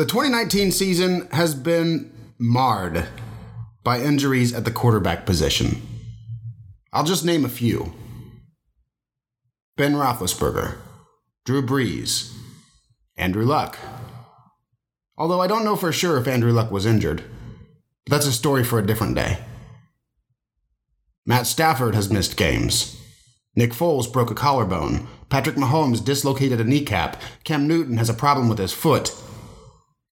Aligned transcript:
The 0.00 0.06
2019 0.06 0.72
season 0.72 1.28
has 1.30 1.54
been 1.54 2.10
marred 2.38 3.06
by 3.84 4.00
injuries 4.00 4.54
at 4.54 4.64
the 4.64 4.70
quarterback 4.70 5.26
position. 5.26 5.82
I'll 6.90 7.04
just 7.04 7.22
name 7.22 7.44
a 7.44 7.50
few 7.50 7.92
Ben 9.76 9.92
Roethlisberger, 9.92 10.78
Drew 11.44 11.60
Brees, 11.60 12.34
Andrew 13.18 13.44
Luck. 13.44 13.78
Although 15.18 15.42
I 15.42 15.46
don't 15.46 15.66
know 15.66 15.76
for 15.76 15.92
sure 15.92 16.16
if 16.16 16.26
Andrew 16.26 16.52
Luck 16.52 16.70
was 16.70 16.86
injured. 16.86 17.22
That's 18.06 18.26
a 18.26 18.32
story 18.32 18.64
for 18.64 18.78
a 18.78 18.86
different 18.86 19.16
day. 19.16 19.36
Matt 21.26 21.46
Stafford 21.46 21.94
has 21.94 22.10
missed 22.10 22.38
games. 22.38 22.98
Nick 23.54 23.72
Foles 23.72 24.10
broke 24.10 24.30
a 24.30 24.34
collarbone. 24.34 25.08
Patrick 25.28 25.56
Mahomes 25.56 26.02
dislocated 26.02 26.58
a 26.58 26.64
kneecap. 26.64 27.20
Cam 27.44 27.68
Newton 27.68 27.98
has 27.98 28.08
a 28.08 28.14
problem 28.14 28.48
with 28.48 28.56
his 28.56 28.72
foot. 28.72 29.14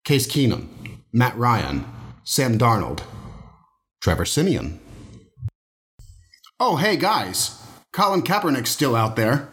Case 0.08 0.26
Keenum, 0.26 0.70
Matt 1.12 1.38
Ryan, 1.38 1.84
Sam 2.24 2.58
Darnold, 2.58 3.02
Trevor 4.00 4.24
Siemian. 4.24 4.80
Oh, 6.62 6.78
hey 6.78 6.96
guys, 6.96 7.62
Colin 7.92 8.22
Kaepernick's 8.22 8.70
still 8.70 8.96
out 8.96 9.18
there. 9.18 9.50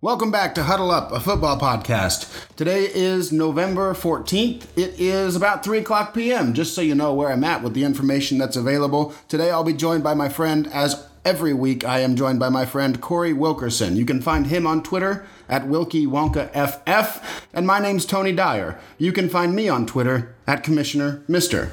Welcome 0.00 0.32
back 0.32 0.56
to 0.56 0.64
Huddle 0.64 0.90
Up, 0.90 1.12
a 1.12 1.20
football 1.20 1.56
podcast. 1.60 2.56
Today 2.56 2.90
is 2.92 3.30
November 3.30 3.94
14th. 3.94 4.66
It 4.76 4.98
is 4.98 5.36
about 5.36 5.64
3 5.64 5.78
o'clock 5.78 6.12
p.m., 6.12 6.52
just 6.52 6.74
so 6.74 6.80
you 6.80 6.96
know 6.96 7.14
where 7.14 7.30
I'm 7.30 7.44
at 7.44 7.62
with 7.62 7.74
the 7.74 7.84
information 7.84 8.38
that's 8.38 8.56
available. 8.56 9.14
Today 9.28 9.52
I'll 9.52 9.62
be 9.62 9.72
joined 9.72 10.02
by 10.02 10.14
my 10.14 10.28
friend, 10.28 10.66
as 10.72 11.06
every 11.24 11.54
week, 11.54 11.84
I 11.84 12.00
am 12.00 12.16
joined 12.16 12.38
by 12.38 12.48
my 12.48 12.66
friend 12.66 13.00
Corey 13.00 13.32
Wilkerson. 13.32 13.96
You 13.96 14.04
can 14.04 14.20
find 14.20 14.46
him 14.46 14.66
on 14.66 14.82
Twitter 14.82 15.26
at 15.48 15.66
Wilkie 15.66 16.06
Wonka 16.06 16.50
FF, 16.52 17.46
and 17.52 17.66
my 17.66 17.78
name's 17.78 18.06
Tony 18.06 18.32
Dyer. 18.32 18.78
You 18.98 19.12
can 19.12 19.28
find 19.28 19.54
me 19.54 19.68
on 19.68 19.86
Twitter 19.86 20.34
at 20.46 20.62
Commissioner 20.62 21.22
Mister. 21.28 21.70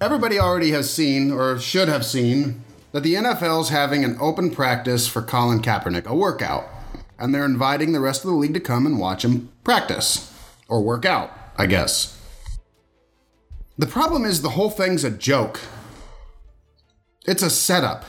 Everybody 0.00 0.38
already 0.38 0.70
has 0.72 0.92
seen, 0.92 1.30
or 1.30 1.58
should 1.58 1.88
have 1.88 2.04
seen, 2.04 2.62
that 2.92 3.02
the 3.02 3.14
NFL's 3.14 3.70
having 3.70 4.04
an 4.04 4.16
open 4.20 4.50
practice 4.50 5.06
for 5.06 5.22
Colin 5.22 5.60
Kaepernick, 5.60 6.06
a 6.06 6.14
workout 6.14 6.68
and 7.18 7.34
they're 7.34 7.44
inviting 7.44 7.92
the 7.92 8.00
rest 8.00 8.24
of 8.24 8.30
the 8.30 8.36
league 8.36 8.54
to 8.54 8.60
come 8.60 8.86
and 8.86 8.98
watch 8.98 9.24
him 9.24 9.50
practice 9.64 10.32
or 10.68 10.82
work 10.82 11.04
out, 11.04 11.30
I 11.56 11.66
guess. 11.66 12.12
The 13.78 13.86
problem 13.86 14.24
is 14.24 14.42
the 14.42 14.50
whole 14.50 14.70
thing's 14.70 15.04
a 15.04 15.10
joke. 15.10 15.60
It's 17.26 17.42
a 17.42 17.50
setup. 17.50 18.04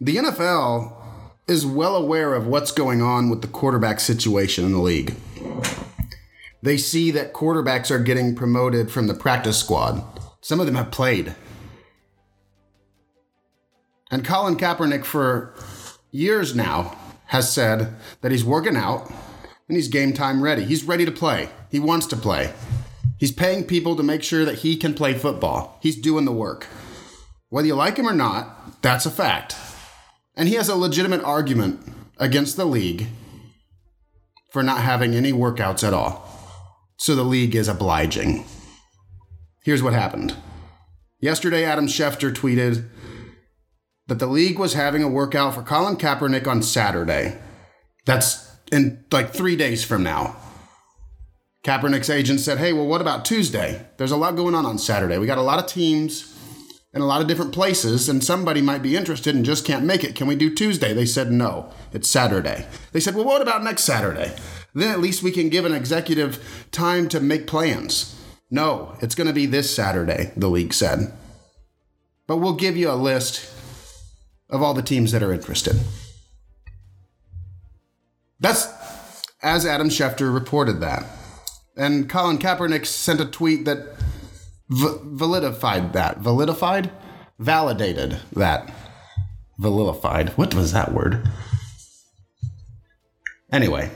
The 0.00 0.16
NFL 0.16 0.92
is 1.48 1.66
well 1.66 1.96
aware 1.96 2.34
of 2.34 2.46
what's 2.46 2.70
going 2.70 3.02
on 3.02 3.30
with 3.30 3.42
the 3.42 3.48
quarterback 3.48 3.98
situation 3.98 4.64
in 4.64 4.72
the 4.72 4.78
league. 4.78 5.16
They 6.62 6.76
see 6.76 7.10
that 7.10 7.32
quarterbacks 7.32 7.90
are 7.90 7.98
getting 7.98 8.36
promoted 8.36 8.90
from 8.90 9.08
the 9.08 9.14
practice 9.14 9.58
squad. 9.58 10.04
Some 10.40 10.60
of 10.60 10.66
them 10.66 10.76
have 10.76 10.92
played. 10.92 11.34
And 14.10 14.24
Colin 14.24 14.56
Kaepernick, 14.56 15.04
for 15.04 15.54
years 16.12 16.54
now, 16.54 16.96
has 17.26 17.52
said 17.52 17.94
that 18.20 18.32
he's 18.32 18.44
working 18.44 18.76
out 18.76 19.10
and 19.68 19.76
he's 19.76 19.88
game 19.88 20.12
time 20.12 20.42
ready. 20.42 20.64
He's 20.64 20.84
ready 20.84 21.04
to 21.04 21.12
play. 21.12 21.48
He 21.70 21.80
wants 21.80 22.06
to 22.06 22.16
play. 22.16 22.52
He's 23.18 23.32
paying 23.32 23.64
people 23.64 23.96
to 23.96 24.02
make 24.04 24.22
sure 24.22 24.44
that 24.44 24.58
he 24.58 24.76
can 24.76 24.94
play 24.94 25.14
football. 25.14 25.78
He's 25.82 25.96
doing 25.96 26.24
the 26.24 26.32
work. 26.32 26.68
Whether 27.48 27.66
you 27.66 27.74
like 27.74 27.96
him 27.96 28.08
or 28.08 28.14
not, 28.14 28.80
that's 28.80 29.06
a 29.06 29.10
fact. 29.10 29.56
And 30.38 30.48
he 30.48 30.54
has 30.54 30.68
a 30.68 30.76
legitimate 30.76 31.24
argument 31.24 31.80
against 32.18 32.56
the 32.56 32.64
league 32.64 33.08
for 34.52 34.62
not 34.62 34.80
having 34.80 35.14
any 35.14 35.32
workouts 35.32 35.86
at 35.86 35.92
all. 35.92 36.24
So 36.96 37.16
the 37.16 37.24
league 37.24 37.56
is 37.56 37.66
obliging. 37.66 38.44
Here's 39.64 39.82
what 39.82 39.94
happened. 39.94 40.36
Yesterday, 41.20 41.64
Adam 41.64 41.88
Schefter 41.88 42.32
tweeted 42.32 42.88
that 44.06 44.20
the 44.20 44.28
league 44.28 44.60
was 44.60 44.74
having 44.74 45.02
a 45.02 45.08
workout 45.08 45.54
for 45.54 45.62
Colin 45.62 45.96
Kaepernick 45.96 46.46
on 46.46 46.62
Saturday. 46.62 47.36
That's 48.06 48.48
in 48.70 49.04
like 49.10 49.34
three 49.34 49.56
days 49.56 49.84
from 49.84 50.04
now. 50.04 50.36
Kaepernick's 51.64 52.08
agent 52.08 52.38
said, 52.38 52.58
Hey, 52.58 52.72
well, 52.72 52.86
what 52.86 53.00
about 53.00 53.24
Tuesday? 53.24 53.86
There's 53.96 54.12
a 54.12 54.16
lot 54.16 54.36
going 54.36 54.54
on 54.54 54.64
on 54.64 54.78
Saturday. 54.78 55.18
We 55.18 55.26
got 55.26 55.38
a 55.38 55.42
lot 55.42 55.58
of 55.58 55.66
teams 55.66 56.37
in 56.92 57.02
a 57.02 57.06
lot 57.06 57.20
of 57.20 57.28
different 57.28 57.52
places, 57.52 58.08
and 58.08 58.24
somebody 58.24 58.62
might 58.62 58.82
be 58.82 58.96
interested 58.96 59.34
and 59.34 59.44
just 59.44 59.64
can't 59.64 59.84
make 59.84 60.02
it. 60.02 60.14
Can 60.14 60.26
we 60.26 60.36
do 60.36 60.54
Tuesday? 60.54 60.92
They 60.92 61.04
said, 61.04 61.30
No, 61.30 61.70
it's 61.92 62.08
Saturday. 62.08 62.66
They 62.92 63.00
said, 63.00 63.14
Well, 63.14 63.24
what 63.24 63.42
about 63.42 63.62
next 63.62 63.84
Saturday? 63.84 64.34
Then 64.74 64.90
at 64.90 65.00
least 65.00 65.22
we 65.22 65.30
can 65.30 65.48
give 65.48 65.64
an 65.64 65.74
executive 65.74 66.66
time 66.70 67.08
to 67.08 67.20
make 67.20 67.46
plans. 67.46 68.14
No, 68.50 68.96
it's 69.00 69.14
going 69.14 69.26
to 69.26 69.32
be 69.32 69.46
this 69.46 69.74
Saturday, 69.74 70.32
the 70.36 70.48
league 70.48 70.72
said. 70.72 71.12
But 72.26 72.38
we'll 72.38 72.54
give 72.54 72.76
you 72.76 72.90
a 72.90 72.92
list 72.92 73.52
of 74.50 74.62
all 74.62 74.74
the 74.74 74.82
teams 74.82 75.12
that 75.12 75.22
are 75.22 75.32
interested. 75.32 75.76
That's 78.40 78.66
as 79.42 79.66
Adam 79.66 79.88
Schefter 79.88 80.32
reported 80.32 80.80
that. 80.80 81.04
And 81.76 82.08
Colin 82.08 82.38
Kaepernick 82.38 82.86
sent 82.86 83.20
a 83.20 83.24
tweet 83.24 83.64
that 83.64 83.94
v- 84.68 84.98
validified 85.04 85.92
that. 85.92 86.20
Validified? 86.20 86.90
Validated 87.38 88.18
that. 88.32 88.72
Validified. 89.60 90.30
What 90.30 90.54
was 90.54 90.72
that 90.72 90.92
word? 90.92 91.28
Anyway, 93.50 93.90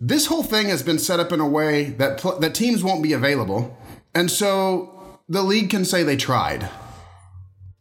this 0.00 0.26
whole 0.26 0.42
thing 0.42 0.68
has 0.68 0.82
been 0.82 0.98
set 0.98 1.20
up 1.20 1.32
in 1.32 1.40
a 1.40 1.48
way 1.48 1.84
that 1.84 2.18
pl- 2.18 2.38
that 2.40 2.54
teams 2.54 2.82
won't 2.82 3.02
be 3.02 3.12
available, 3.12 3.76
and 4.14 4.30
so 4.30 5.18
the 5.28 5.42
league 5.42 5.70
can 5.70 5.84
say 5.84 6.02
they 6.02 6.16
tried. 6.16 6.68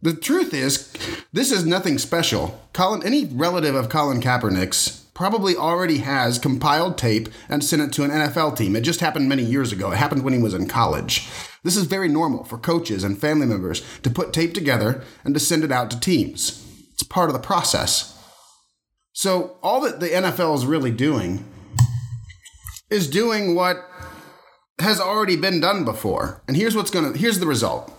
The 0.01 0.13
truth 0.13 0.53
is, 0.53 0.94
this 1.34 1.51
is 1.51 1.66
nothing 1.66 1.97
special. 1.97 2.62
Colin, 2.73 3.03
any 3.03 3.25
relative 3.25 3.75
of 3.75 3.89
Colin 3.89 4.22
Kaepernick's 4.22 5.06
probably 5.19 5.53
already 5.53 5.97
has 5.97 6.40
compiled 6.40 6.97
tape 6.97 7.28
and 7.50 7.62
sent 7.62 7.81
it 7.81 7.91
to 7.91 8.06
an 8.06 8.09
NFL 8.09 8.56
team. 8.56 8.74
It 8.74 8.85
just 8.85 9.02
happened 9.02 9.28
many 9.28 9.44
years 9.44 9.74
ago. 9.74 9.91
It 9.91 9.97
happened 9.97 10.24
when 10.24 10.34
he 10.34 10.41
was 10.41 10.53
in 10.53 10.66
college. 10.66 11.28
This 11.62 11.75
is 11.75 11.88
very 11.88 12.07
normal 12.07 12.46
for 12.46 12.57
coaches 12.57 13.03
and 13.03 13.19
family 13.19 13.46
members 13.46 13.84
to 14.03 14.09
put 14.09 14.31
tape 14.31 14.53
together 14.53 15.03
and 15.25 15.34
to 15.34 15.40
send 15.41 15.66
it 15.66 15.74
out 15.74 15.91
to 15.91 16.00
teams. 16.00 16.66
It's 16.94 17.03
part 17.03 17.30
of 17.30 17.34
the 17.34 17.41
process. 17.41 18.18
So, 19.12 19.57
all 19.62 19.81
that 19.81 20.00
the 20.00 20.07
NFL 20.07 20.56
is 20.56 20.66
really 20.66 20.91
doing 20.91 21.44
is 22.90 23.09
doing 23.09 23.56
what 23.56 23.75
has 24.80 25.01
already 25.01 25.36
been 25.36 25.59
done 25.59 25.84
before. 25.84 26.41
And 26.47 26.56
here's 26.56 26.78
what's 26.78 26.91
going 26.91 27.12
to 27.12 27.19
here's 27.19 27.40
the 27.40 27.46
result. 27.46 27.94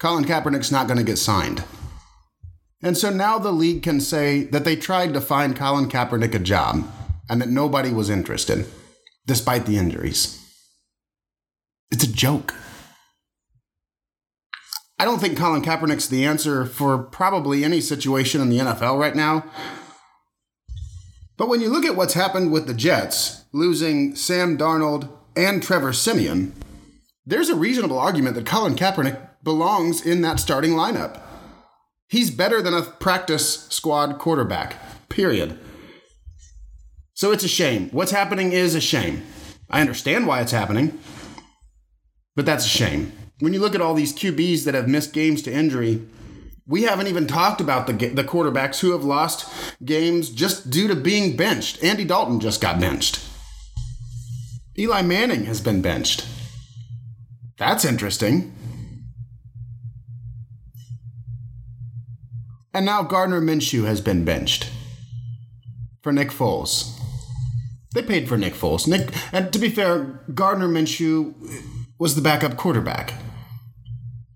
Colin 0.00 0.26
Kaepernick's 0.26 0.70
not 0.70 0.86
going 0.86 0.98
to 0.98 1.02
get 1.02 1.16
signed. 1.16 1.64
And 2.84 2.98
so 2.98 3.08
now 3.08 3.38
the 3.38 3.50
league 3.50 3.82
can 3.82 3.98
say 3.98 4.44
that 4.44 4.66
they 4.66 4.76
tried 4.76 5.14
to 5.14 5.20
find 5.22 5.56
Colin 5.56 5.88
Kaepernick 5.88 6.34
a 6.34 6.38
job 6.38 6.86
and 7.30 7.40
that 7.40 7.48
nobody 7.48 7.90
was 7.90 8.10
interested, 8.10 8.66
despite 9.26 9.64
the 9.64 9.78
injuries. 9.78 10.38
It's 11.90 12.04
a 12.04 12.12
joke. 12.12 12.54
I 14.98 15.06
don't 15.06 15.18
think 15.18 15.38
Colin 15.38 15.62
Kaepernick's 15.62 16.08
the 16.08 16.26
answer 16.26 16.66
for 16.66 16.98
probably 16.98 17.64
any 17.64 17.80
situation 17.80 18.42
in 18.42 18.50
the 18.50 18.58
NFL 18.58 19.00
right 19.00 19.16
now. 19.16 19.46
But 21.38 21.48
when 21.48 21.62
you 21.62 21.70
look 21.70 21.86
at 21.86 21.96
what's 21.96 22.14
happened 22.14 22.52
with 22.52 22.66
the 22.66 22.74
Jets, 22.74 23.46
losing 23.52 24.14
Sam 24.14 24.58
Darnold 24.58 25.08
and 25.34 25.62
Trevor 25.62 25.94
Siemian, 25.94 26.52
there's 27.24 27.48
a 27.48 27.56
reasonable 27.56 27.98
argument 27.98 28.34
that 28.34 28.44
Colin 28.44 28.76
Kaepernick 28.76 29.18
belongs 29.42 30.04
in 30.04 30.20
that 30.20 30.38
starting 30.38 30.72
lineup. 30.72 31.22
He's 32.14 32.30
better 32.30 32.62
than 32.62 32.74
a 32.74 32.82
practice 32.82 33.66
squad 33.70 34.20
quarterback, 34.20 34.76
period. 35.08 35.58
So 37.14 37.32
it's 37.32 37.42
a 37.42 37.48
shame. 37.48 37.88
What's 37.90 38.12
happening 38.12 38.52
is 38.52 38.76
a 38.76 38.80
shame. 38.80 39.24
I 39.68 39.80
understand 39.80 40.28
why 40.28 40.40
it's 40.40 40.52
happening, 40.52 40.96
but 42.36 42.46
that's 42.46 42.66
a 42.66 42.68
shame. 42.68 43.12
When 43.40 43.52
you 43.52 43.58
look 43.58 43.74
at 43.74 43.80
all 43.80 43.94
these 43.94 44.14
QBs 44.14 44.62
that 44.62 44.74
have 44.74 44.86
missed 44.86 45.12
games 45.12 45.42
to 45.42 45.52
injury, 45.52 46.06
we 46.68 46.84
haven't 46.84 47.08
even 47.08 47.26
talked 47.26 47.60
about 47.60 47.88
the, 47.88 47.94
the 47.94 48.22
quarterbacks 48.22 48.78
who 48.78 48.92
have 48.92 49.02
lost 49.02 49.52
games 49.84 50.30
just 50.30 50.70
due 50.70 50.86
to 50.86 50.94
being 50.94 51.36
benched. 51.36 51.82
Andy 51.82 52.04
Dalton 52.04 52.38
just 52.38 52.60
got 52.60 52.78
benched. 52.78 53.18
Eli 54.78 55.02
Manning 55.02 55.46
has 55.46 55.60
been 55.60 55.82
benched. 55.82 56.24
That's 57.58 57.84
interesting. 57.84 58.54
And 62.74 62.84
now 62.84 63.02
Gardner 63.04 63.40
Minshew 63.40 63.86
has 63.86 64.00
been 64.00 64.24
benched 64.24 64.68
for 66.02 66.12
Nick 66.12 66.30
Foles. 66.30 66.98
They 67.94 68.02
paid 68.02 68.28
for 68.28 68.36
Nick 68.36 68.54
Foles. 68.54 68.88
Nick, 68.88 69.10
and 69.32 69.52
to 69.52 69.58
be 69.60 69.68
fair, 69.68 70.20
Gardner 70.34 70.68
Minshew 70.68 71.34
was 72.00 72.16
the 72.16 72.20
backup 72.22 72.56
quarterback. 72.56 73.14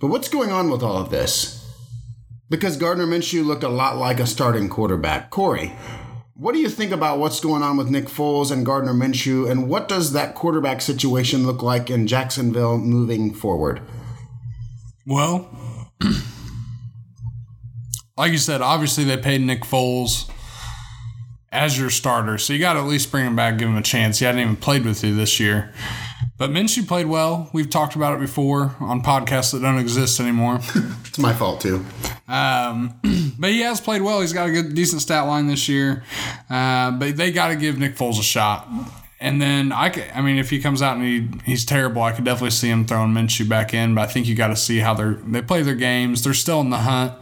But 0.01 0.07
what's 0.07 0.29
going 0.29 0.53
on 0.53 0.71
with 0.71 0.85
all 0.85 0.97
of 0.97 1.11
this? 1.11 1.57
Because 2.49 2.77
Gardner 2.77 3.07
Minshew 3.07 3.45
looked 3.45 3.65
a 3.65 3.69
lot 3.69 3.97
like 3.97 4.21
a 4.21 4.27
starting 4.27 4.69
quarterback. 4.69 5.31
Corey, 5.31 5.73
What 6.35 6.53
do 6.53 6.61
you 6.61 6.69
think 6.69 6.93
about 6.93 7.19
what's 7.19 7.41
going 7.41 7.65
on 7.65 7.77
with 7.77 7.91
Nick 7.91 8.05
Foles 8.07 8.53
and 8.53 8.65
Gardner 8.65 8.95
Minshew, 8.95 9.51
and 9.51 9.69
what 9.69 9.89
does 9.89 10.13
that 10.13 10.37
quarterback 10.37 10.81
situation 10.81 11.45
look 11.45 11.65
like 11.65 11.91
in 11.91 12.07
Jacksonville 12.07 12.79
moving 12.79 13.35
forward? 13.35 13.83
Well, 15.05 15.51
like 18.19 18.33
you 18.33 18.39
said, 18.39 18.61
obviously 18.61 19.05
they 19.05 19.17
paid 19.17 19.41
Nick 19.41 19.63
Foles 19.63 20.29
as 21.51 21.79
your 21.79 21.89
starter, 21.89 22.37
so 22.37 22.53
you 22.53 22.59
got 22.59 22.75
to 22.75 22.81
at 22.81 22.87
least 22.87 23.11
bring 23.11 23.25
him 23.25 23.37
back, 23.37 23.57
give 23.57 23.69
him 23.69 23.77
a 23.77 23.83
chance. 23.83 24.19
He 24.19 24.25
hadn't 24.25 24.41
even 24.41 24.57
played 24.57 24.85
with 24.85 25.03
you 25.03 25.15
this 25.15 25.41
year. 25.41 25.73
But 26.37 26.51
Minshew 26.51 26.87
played 26.87 27.07
well. 27.07 27.49
We've 27.53 27.71
talked 27.71 27.97
about 27.97 28.15
it 28.15 28.21
before 28.21 28.77
on 28.81 29.03
podcasts 29.03 29.53
that 29.53 29.61
don't 29.61 29.79
exist 29.79 30.21
anymore. 30.21 30.61
it's 31.05 31.19
my 31.19 31.33
fault 31.33 31.61
too. 31.61 31.85
Um, 32.29 33.01
but 33.39 33.51
he 33.51 33.61
has 33.61 33.81
played 33.81 34.03
well. 34.03 34.21
He's 34.21 34.33
got 34.33 34.49
a 34.49 34.53
good, 34.53 34.75
decent 34.75 35.03
stat 35.03 35.27
line 35.27 35.47
this 35.47 35.69
year. 35.69 36.05
Uh, 36.51 36.93
but 36.93 37.17
they 37.17 37.33
got 37.33 37.49
to 37.49 37.57
give 37.57 37.79
Nick 37.79 37.97
Foles 37.97 38.21
a 38.21 38.23
shot. 38.23 38.69
And 39.21 39.43
then 39.43 39.73
I, 39.73 39.91
could, 39.91 40.05
I 40.15 40.21
mean, 40.21 40.39
if 40.39 40.51
he 40.51 40.61
comes 40.61 40.81
out 40.81 40.97
and 40.97 41.05
he, 41.05 41.29
he's 41.45 41.65
terrible, 41.65 42.03
I 42.03 42.13
could 42.13 42.25
definitely 42.25 42.51
see 42.51 42.69
him 42.69 42.85
throwing 42.85 43.13
Minshew 43.13 43.49
back 43.49 43.75
in. 43.75 43.97
But 43.97 44.03
I 44.03 44.07
think 44.07 44.29
you 44.29 44.37
got 44.37 44.49
to 44.49 44.57
see 44.57 44.79
how 44.79 44.95
they 44.95 45.15
they 45.27 45.43
play 45.43 45.63
their 45.63 45.75
games. 45.75 46.23
They're 46.23 46.35
still 46.35 46.61
in 46.61 46.71
the 46.71 46.79
hunt. 46.79 47.15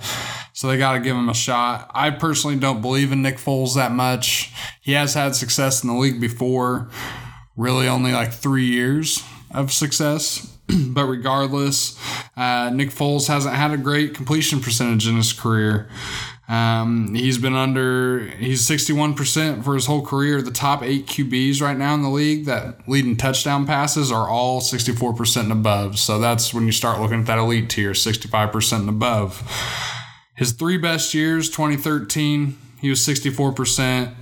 So 0.57 0.69
they 0.69 0.79
got 0.79 0.95
to 0.95 1.01
give 1.01 1.15
him 1.15 1.29
a 1.29 1.35
shot. 1.35 1.91
I 1.95 2.09
personally 2.09 2.57
don't 2.57 2.81
believe 2.81 3.13
in 3.13 3.21
Nick 3.21 3.37
Foles 3.37 3.75
that 3.75 3.93
much. 3.93 4.51
He 4.81 4.93
has 4.93 5.13
had 5.13 5.37
success 5.37 5.83
in 5.83 5.91
the 5.91 5.95
league 5.95 6.19
before, 6.19 6.89
really 7.59 7.87
only 7.87 8.13
like 8.13 8.33
three 8.33 8.65
years 8.65 9.23
of 9.51 9.71
success. 9.71 10.57
but 10.89 11.05
regardless, 11.05 12.01
uh, 12.39 12.71
Nick 12.71 12.89
Foles 12.89 13.29
hasn't 13.29 13.55
had 13.55 13.73
a 13.73 13.77
great 13.77 14.15
completion 14.15 14.61
percentage 14.61 15.07
in 15.07 15.17
his 15.17 15.35
career. 15.35 15.91
Um, 16.49 17.15
he's 17.15 17.37
been 17.37 17.55
under, 17.55 18.21
he's 18.39 18.67
61% 18.67 19.63
for 19.63 19.75
his 19.75 19.85
whole 19.85 20.07
career. 20.07 20.41
The 20.41 20.51
top 20.51 20.83
eight 20.83 21.07
QBs 21.07 21.61
right 21.61 21.77
now 21.77 21.93
in 21.93 22.01
the 22.01 22.09
league 22.09 22.47
that 22.47 22.89
lead 22.89 23.05
in 23.05 23.19
touchdown 23.19 23.67
passes 23.67 24.11
are 24.11 24.27
all 24.27 24.63
64% 24.63 25.37
and 25.37 25.53
above. 25.53 25.99
So 25.99 26.19
that's 26.19 26.55
when 26.55 26.65
you 26.65 26.73
start 26.73 26.99
looking 26.99 27.21
at 27.21 27.27
that 27.27 27.37
elite 27.37 27.69
tier, 27.69 27.91
65% 27.91 28.73
and 28.73 28.89
above. 28.89 29.43
His 30.37 30.53
three 30.53 30.77
best 30.77 31.15
years 31.15 31.49
2013, 31.49 32.59
he 32.81 32.91
was 32.91 33.01
64%. 33.01 34.15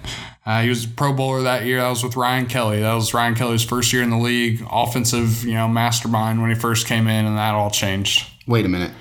Uh, 0.47 0.63
he 0.63 0.69
was 0.69 0.85
a 0.85 0.89
Pro 0.89 1.13
Bowler 1.13 1.43
that 1.43 1.65
year. 1.65 1.81
That 1.81 1.89
was 1.89 2.05
with 2.05 2.17
Ryan 2.17 2.47
Kelly. 2.47 2.81
That 2.81 2.95
was 2.95 3.13
Ryan 3.13 3.35
Kelly's 3.35 3.65
first 3.65 3.93
year 3.93 4.03
in 4.03 4.11
the 4.11 4.19
league, 4.19 4.65
offensive, 4.71 5.45
you 5.45 5.55
know, 5.55 5.67
mastermind 5.67 6.41
when 6.41 6.51
he 6.51 6.57
first 6.57 6.87
came 6.87 7.09
in, 7.09 7.25
and 7.25 7.37
that 7.37 7.55
all 7.55 7.71
changed. 7.71 8.29
Wait 8.47 8.65
a 8.65 8.69
minute. 8.69 8.93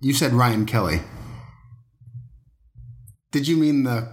You 0.00 0.12
said 0.12 0.32
Ryan 0.32 0.66
Kelly. 0.66 1.00
Did 3.30 3.46
you 3.46 3.56
mean 3.56 3.84
the 3.84 4.08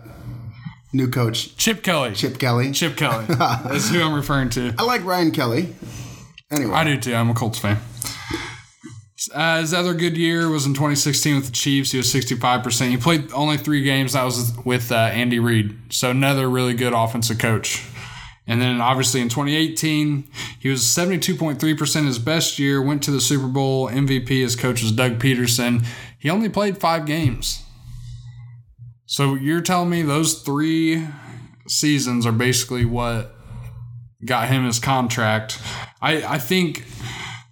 new 0.92 1.10
coach 1.10 1.56
Chip 1.58 1.84
Kelly? 1.84 2.14
Chip 2.14 2.38
Kelly. 2.38 2.72
Chip 2.72 2.98
Kelly. 2.98 3.26
That's 3.30 3.90
who 3.90 4.02
I'm 4.02 4.14
referring 4.14 4.50
to. 4.52 4.76
I 4.78 4.84
like 4.84 5.04
Ryan 5.06 5.32
Kelly. 5.32 5.74
Anyway, 6.52 6.74
I 6.74 6.84
do 6.84 7.00
too. 7.00 7.16
I'm 7.16 7.30
a 7.30 7.34
Colts 7.34 7.58
fan. 7.58 7.80
Uh, 9.36 9.60
his 9.60 9.74
other 9.74 9.94
good 9.94 10.16
year 10.16 10.50
was 10.50 10.66
in 10.66 10.74
2016 10.74 11.36
with 11.36 11.46
the 11.48 11.52
Chiefs. 11.52 11.92
He 11.92 11.98
was 11.98 12.08
65%. 12.08 12.90
He 12.90 12.96
played 12.96 13.30
only 13.34 13.58
three 13.58 13.84
games. 13.84 14.14
That 14.14 14.24
was 14.24 14.54
with 14.64 14.94
uh, 14.94 14.96
Andy 14.96 15.40
Reid. 15.40 15.78
So 15.90 16.10
another 16.10 16.50
really 16.50 16.74
good 16.74 16.94
offensive 16.94 17.38
coach. 17.38 17.86
And 18.48 18.62
then 18.62 18.80
obviously 18.80 19.20
in 19.20 19.28
2018, 19.28 20.30
he 20.58 20.70
was 20.70 20.84
72.3% 20.84 22.06
his 22.06 22.18
best 22.18 22.60
year, 22.60 22.82
went 22.82 23.04
to 23.04 23.12
the 23.12 23.20
Super 23.20 23.48
Bowl. 23.48 23.90
MVP, 23.90 24.30
his 24.30 24.56
coach 24.56 24.82
was 24.82 24.94
Doug 24.94 25.20
Pederson. 25.20 25.86
He 26.18 26.30
only 26.30 26.48
played 26.48 26.78
five 26.78 27.06
games. 27.06 27.62
So 29.06 29.36
you're 29.36 29.62
telling 29.62 29.90
me 29.90 30.02
those 30.02 30.42
three 30.44 31.06
seasons 31.68 32.26
are 32.26 32.32
basically 32.32 32.86
what 32.86 33.36
got 34.24 34.48
him 34.48 34.66
his 34.66 34.80
contract. 34.80 35.60
I, 36.02 36.24
I 36.24 36.38
think 36.40 36.86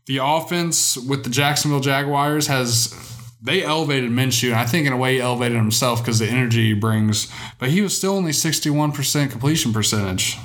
the 0.06 0.20
offense 0.22 0.98
with 0.98 1.24
the 1.24 1.30
Jacksonville 1.30 1.80
Jaguars 1.80 2.48
has 2.48 2.94
they 3.42 3.64
elevated 3.64 4.10
Minshew, 4.10 4.52
and 4.52 4.56
I 4.56 4.66
think 4.66 4.88
in 4.88 4.94
a 4.94 4.98
way 4.98 5.16
he 5.16 5.22
elevated 5.22 5.58
himself 5.58 6.02
because 6.02 6.20
the 6.20 6.28
energy 6.28 6.68
he 6.68 6.74
brings. 6.74 7.32
But 7.60 7.70
he 7.70 7.82
was 7.82 7.96
still 7.98 8.14
only 8.14 8.34
sixty 8.34 8.70
one 8.70 8.92
percent 8.92 9.32
completion 9.32 9.74
percentage. 9.74 10.38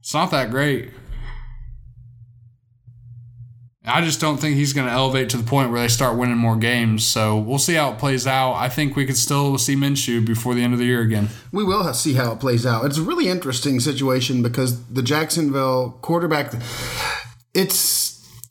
It's 0.00 0.14
not 0.14 0.30
that 0.30 0.50
great. 0.50 0.90
I 3.88 4.00
just 4.00 4.20
don't 4.20 4.38
think 4.38 4.56
he's 4.56 4.72
going 4.72 4.88
to 4.88 4.92
elevate 4.92 5.30
to 5.30 5.36
the 5.36 5.44
point 5.44 5.70
where 5.70 5.80
they 5.80 5.88
start 5.88 6.18
winning 6.18 6.36
more 6.36 6.56
games. 6.56 7.04
So 7.04 7.36
we'll 7.38 7.60
see 7.60 7.74
how 7.74 7.92
it 7.92 7.98
plays 7.98 8.26
out. 8.26 8.54
I 8.54 8.68
think 8.68 8.96
we 8.96 9.06
could 9.06 9.16
still 9.16 9.56
see 9.58 9.76
Minshew 9.76 10.26
before 10.26 10.54
the 10.54 10.62
end 10.62 10.72
of 10.72 10.80
the 10.80 10.86
year 10.86 11.02
again. 11.02 11.28
We 11.52 11.62
will 11.62 11.94
see 11.94 12.14
how 12.14 12.32
it 12.32 12.40
plays 12.40 12.66
out. 12.66 12.84
It's 12.84 12.98
a 12.98 13.02
really 13.02 13.28
interesting 13.28 13.78
situation 13.78 14.42
because 14.42 14.84
the 14.88 15.02
Jacksonville 15.02 15.98
quarterback, 16.02 16.52
it's 17.54 18.05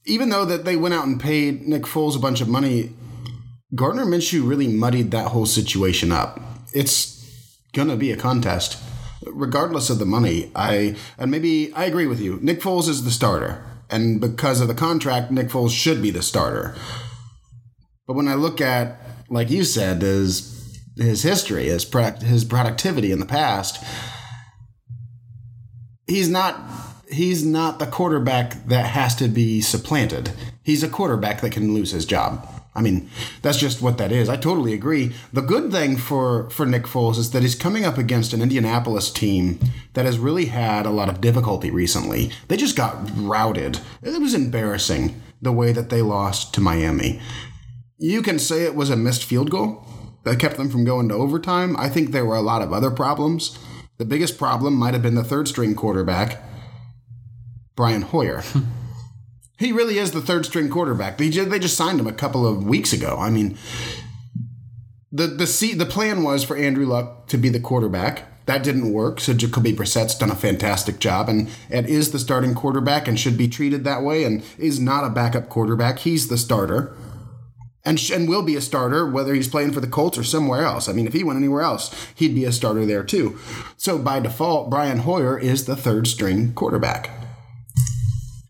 even 0.06 0.30
though 0.30 0.46
that 0.46 0.66
they 0.66 0.76
went 0.76 0.94
out 0.94 1.08
and 1.08 1.20
paid 1.20 1.68
Nick 1.68 1.84
Foles 1.84 2.16
a 2.16 2.20
bunch 2.20 2.42
of 2.42 2.48
money, 2.48 2.92
Gardner 3.74 4.06
Minshew 4.06 4.48
really 4.48 4.68
muddied 4.68 5.12
that 5.12 5.30
whole 5.30 5.46
situation 5.46 6.12
up. 6.12 6.40
It's 6.74 7.16
gonna 7.74 7.96
be 7.96 8.12
a 8.12 8.18
contest, 8.18 8.78
regardless 9.26 9.90
of 9.90 10.00
the 10.00 10.06
money. 10.06 10.52
I 10.56 10.96
and 11.18 11.32
maybe 11.32 11.74
I 11.74 11.86
agree 11.86 12.08
with 12.08 12.22
you. 12.22 12.40
Nick 12.42 12.62
Foles 12.62 12.88
is 12.88 13.04
the 13.04 13.12
starter, 13.12 13.64
and 13.90 14.22
because 14.22 14.62
of 14.62 14.68
the 14.68 14.76
contract, 14.76 15.32
Nick 15.32 15.48
Foles 15.48 15.72
should 15.72 16.02
be 16.02 16.12
the 16.12 16.22
starter. 16.22 16.76
But 18.08 18.16
when 18.16 18.28
I 18.28 18.36
look 18.36 18.62
at, 18.62 19.00
like 19.30 19.50
you 19.50 19.64
said, 19.64 20.02
his 20.02 20.80
his 20.96 21.24
history, 21.24 21.66
his 21.66 21.92
his 22.22 22.46
productivity 22.46 23.12
in 23.12 23.20
the 23.20 23.26
past, 23.26 23.84
he's 26.08 26.30
not 26.30 26.56
he's 27.12 27.46
not 27.46 27.80
the 27.80 27.86
quarterback 27.86 28.68
that 28.68 28.88
has 28.88 29.16
to 29.16 29.28
be 29.28 29.62
supplanted. 29.62 30.32
He's 30.64 30.84
a 30.84 30.90
quarterback 30.90 31.42
that 31.42 31.52
can 31.52 31.74
lose 31.74 31.92
his 31.92 32.06
job. 32.06 32.48
I 32.78 32.82
mean, 32.82 33.10
that's 33.42 33.58
just 33.58 33.82
what 33.82 33.98
that 34.00 34.12
is. 34.12 34.28
I 34.28 34.36
totally 34.36 34.74
agree. 34.74 35.14
The 35.32 35.42
good 35.42 35.72
thing 35.72 35.96
for, 35.96 36.50
for 36.50 36.66
Nick 36.66 36.84
Foles 36.84 37.18
is 37.18 37.32
that 37.32 37.42
he's 37.42 37.56
coming 37.56 37.86
up 37.86 37.98
against 37.98 38.34
an 38.34 38.42
Indianapolis 38.42 39.10
team 39.12 39.60
that 39.94 40.06
has 40.06 40.20
really 40.20 40.46
had 40.46 40.86
a 40.86 40.92
lot 40.92 41.08
of 41.08 41.22
difficulty 41.22 41.72
recently. 41.72 42.32
They 42.50 42.58
just 42.58 42.76
got 42.76 43.10
routed. 43.16 43.80
It 44.02 44.20
was 44.20 44.34
embarrassing 44.34 45.22
the 45.42 45.54
way 45.54 45.72
that 45.72 45.90
they 45.90 46.02
lost 46.02 46.54
to 46.56 46.62
Miami. 46.62 47.22
You 47.98 48.22
can 48.22 48.40
say 48.40 48.66
it 48.66 48.76
was 48.76 48.90
a 48.90 48.98
missed 48.98 49.24
field 49.24 49.52
goal 49.52 49.86
that 50.24 50.40
kept 50.40 50.58
them 50.58 50.70
from 50.70 50.84
going 50.84 51.08
to 51.10 51.16
overtime. 51.16 51.78
I 51.78 51.88
think 51.88 52.12
there 52.12 52.26
were 52.26 52.36
a 52.36 52.42
lot 52.42 52.62
of 52.62 52.74
other 52.74 52.92
problems. 52.92 53.58
The 53.98 54.06
biggest 54.06 54.38
problem 54.38 54.76
might 54.76 54.94
have 54.94 55.04
been 55.04 55.16
the 55.16 55.24
third 55.24 55.48
string 55.48 55.76
quarterback, 55.76 56.44
Brian 57.76 58.04
Hoyer. 58.04 58.44
he 59.58 59.72
really 59.72 59.98
is 59.98 60.12
the 60.12 60.22
third 60.22 60.46
string 60.46 60.70
quarterback. 60.70 61.18
They 61.18 61.30
just, 61.30 61.50
they 61.50 61.60
just 61.60 61.78
signed 61.78 62.00
him 62.00 62.08
a 62.08 62.14
couple 62.14 62.48
of 62.48 62.66
weeks 62.66 62.94
ago. 62.94 63.18
I 63.20 63.30
mean, 63.30 63.58
the 65.12 65.28
the 65.28 65.48
seat, 65.48 65.76
the 65.78 65.86
plan 65.86 66.24
was 66.24 66.44
for 66.44 66.58
Andrew 66.58 66.86
Luck 66.86 67.28
to 67.28 67.38
be 67.38 67.50
the 67.50 67.60
quarterback. 67.60 68.24
That 68.46 68.64
didn't 68.64 68.94
work, 68.94 69.20
so 69.20 69.34
Jacoby 69.34 69.74
Brissett's 69.74 70.16
done 70.16 70.30
a 70.30 70.36
fantastic 70.36 71.00
job 71.00 71.30
and, 71.30 71.50
and 71.72 71.88
is 71.88 72.12
the 72.12 72.20
starting 72.20 72.54
quarterback 72.54 73.08
and 73.08 73.20
should 73.20 73.40
be 73.40 73.48
treated 73.48 73.84
that 73.84 74.04
way 74.04 74.24
and 74.24 74.44
is 74.60 74.80
not 74.80 75.04
a 75.04 75.10
backup 75.10 75.50
quarterback. 75.50 76.00
He's 76.00 76.28
the 76.28 76.38
starter 76.38 76.96
and, 77.84 78.00
sh- 78.00 78.12
and 78.12 78.30
will 78.30 78.44
be 78.44 78.56
a 78.56 78.62
starter 78.62 79.10
whether 79.10 79.34
he's 79.34 79.48
playing 79.48 79.72
for 79.72 79.80
the 79.80 79.88
Colts 79.88 80.18
or 80.18 80.24
somewhere 80.24 80.64
else. 80.64 80.88
I 80.88 80.94
mean, 80.94 81.08
if 81.08 81.14
he 81.14 81.24
went 81.24 81.38
anywhere 81.38 81.64
else, 81.64 81.92
he'd 82.14 82.36
be 82.36 82.46
a 82.46 82.52
starter 82.52 82.86
there 82.86 83.04
too. 83.04 83.40
So 83.78 83.98
by 83.98 84.20
default, 84.20 84.70
Brian 84.70 85.00
Hoyer 85.00 85.40
is 85.40 85.66
the 85.66 85.76
third 85.76 86.06
string 86.06 86.54
quarterback. 86.54 87.10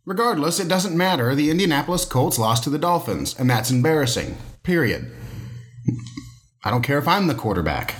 Regardless, 0.06 0.60
it 0.60 0.68
doesn't 0.68 0.96
matter. 0.96 1.34
The 1.34 1.50
Indianapolis 1.50 2.06
Colts 2.06 2.38
lost 2.38 2.64
to 2.64 2.70
the 2.70 2.78
Dolphins, 2.78 3.36
and 3.40 3.50
that's 3.50 3.72
embarrassing. 3.72 4.38
Period. 4.62 5.12
I 6.64 6.70
don't 6.70 6.84
care 6.84 7.00
if 7.00 7.08
I'm 7.08 7.28
the 7.28 7.36
quarterback. 7.36 7.96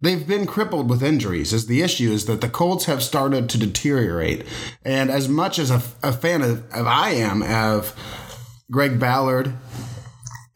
They've 0.00 0.26
been 0.26 0.46
crippled 0.46 0.90
with 0.90 1.02
injuries, 1.02 1.54
as 1.54 1.66
the 1.66 1.80
issue 1.80 2.10
is 2.10 2.26
that 2.26 2.40
the 2.40 2.48
Colts 2.48 2.84
have 2.84 3.02
started 3.02 3.48
to 3.48 3.58
deteriorate. 3.58 4.44
And 4.84 5.10
as 5.10 5.28
much 5.28 5.58
as 5.58 5.70
a, 5.70 5.80
a 6.02 6.12
fan 6.12 6.42
of, 6.42 6.70
of 6.72 6.86
I 6.86 7.10
am 7.10 7.42
of 7.42 7.94
Greg 8.70 8.98
Ballard 8.98 9.54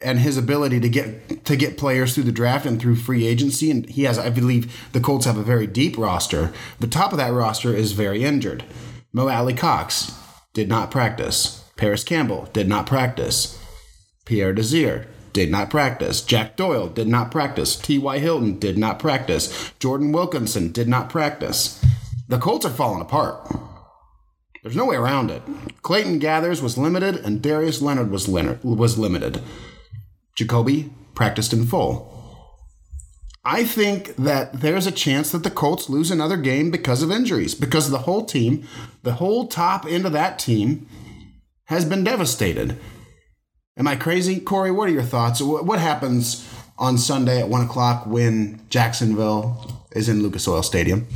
and 0.01 0.21
his 0.21 0.37
ability 0.37 0.81
to 0.81 0.89
get 0.89 1.45
to 1.45 1.57
get 1.57 1.79
players 1.79 2.15
through 2.15 2.25
the 2.25 2.33
draft 2.33 2.67
and 2.67 2.81
through 2.81 2.97
free 2.97 3.27
agency. 3.27 3.71
And 3.71 3.89
he 3.89 4.05
has, 4.05 4.19
I 4.19 4.31
believe, 4.31 4.89
the 4.93 5.01
Colts 5.01 5.27
have 5.27 5.37
a 5.37 5.43
very 5.43 5.67
deep 5.67 5.99
roster. 5.99 6.53
The 6.81 6.87
top 6.87 7.13
of 7.13 7.19
that 7.19 7.33
roster 7.33 7.75
is 7.75 7.93
very 7.93 8.25
injured. 8.25 8.65
Mo 9.13 9.29
Alie-Cox 9.29 10.13
did 10.53 10.69
not 10.69 10.91
practice. 10.91 11.65
Parris 11.77 12.05
Campbell 12.05 12.49
did 12.53 12.69
not 12.69 12.87
practice. 12.87 13.59
Pierre 14.25 14.53
Desir 14.53 15.07
did 15.33 15.51
not 15.51 15.71
practice. 15.71 16.21
Jack 16.21 16.57
Doyle 16.57 16.89
did 16.89 17.09
not 17.09 17.31
practice. 17.31 17.77
T.Y. 17.77 18.19
Hilton 18.19 18.59
did 18.59 18.77
not 18.77 18.99
practice. 18.99 19.73
Jordan 19.79 20.13
Wilkinson 20.13 20.73
did 20.73 20.89
not 20.89 21.09
practice. 21.09 21.83
The 22.29 22.39
Colts 22.39 22.67
are 22.67 22.71
falling 22.71 23.01
apart. 23.01 23.49
There's 24.63 24.77
no 24.77 24.87
way 24.87 24.97
around 24.97 25.31
it. 25.31 25.43
Clayton 25.83 26.21
Geathers 26.21 26.61
was 26.61 26.77
limited, 26.77 27.17
and 27.17 27.41
Darius 27.41 27.81
Leonard 27.81 28.11
was, 28.11 28.29
Leonard, 28.29 28.63
was 28.65 28.99
limited. 28.99 29.41
Jacoby 30.39 30.89
practiced 31.17 31.53
in 31.53 31.67
full. 31.67 32.15
I 33.45 33.65
think 33.65 34.15
that 34.15 34.61
there's 34.61 34.87
a 34.87 34.93
chance 34.93 35.33
that 35.33 35.43
the 35.43 35.51
Colts 35.51 35.89
lose 35.89 36.13
another 36.13 36.37
game 36.37 36.71
because 36.71 37.03
of 37.03 37.11
injuries, 37.11 37.57
because 37.57 37.91
the 37.91 37.99
whole 37.99 38.25
team, 38.25 38.65
the 39.03 39.15
whole 39.15 39.49
top 39.49 39.85
end 39.85 40.07
of 40.07 40.13
that 40.13 40.39
team, 40.39 40.87
has 41.65 41.85
been 41.85 42.05
devastated. 42.05 42.79
Am 43.77 43.89
I 43.89 43.97
crazy, 43.97 44.39
Corey? 44.39 44.71
What 44.71 44.89
are 44.89 44.93
your 44.93 45.03
thoughts? 45.03 45.43
What 45.43 45.81
happens 45.81 46.49
on 46.79 46.99
Sunday 46.99 47.41
at 47.41 47.49
one 47.49 47.67
o'clock 47.67 48.07
when 48.07 48.61
Jacksonville 48.71 49.89
is 49.97 50.09
in 50.09 50.23
Lucas 50.23 50.47
Oil 50.47 50.63
Stadium? 50.63 51.09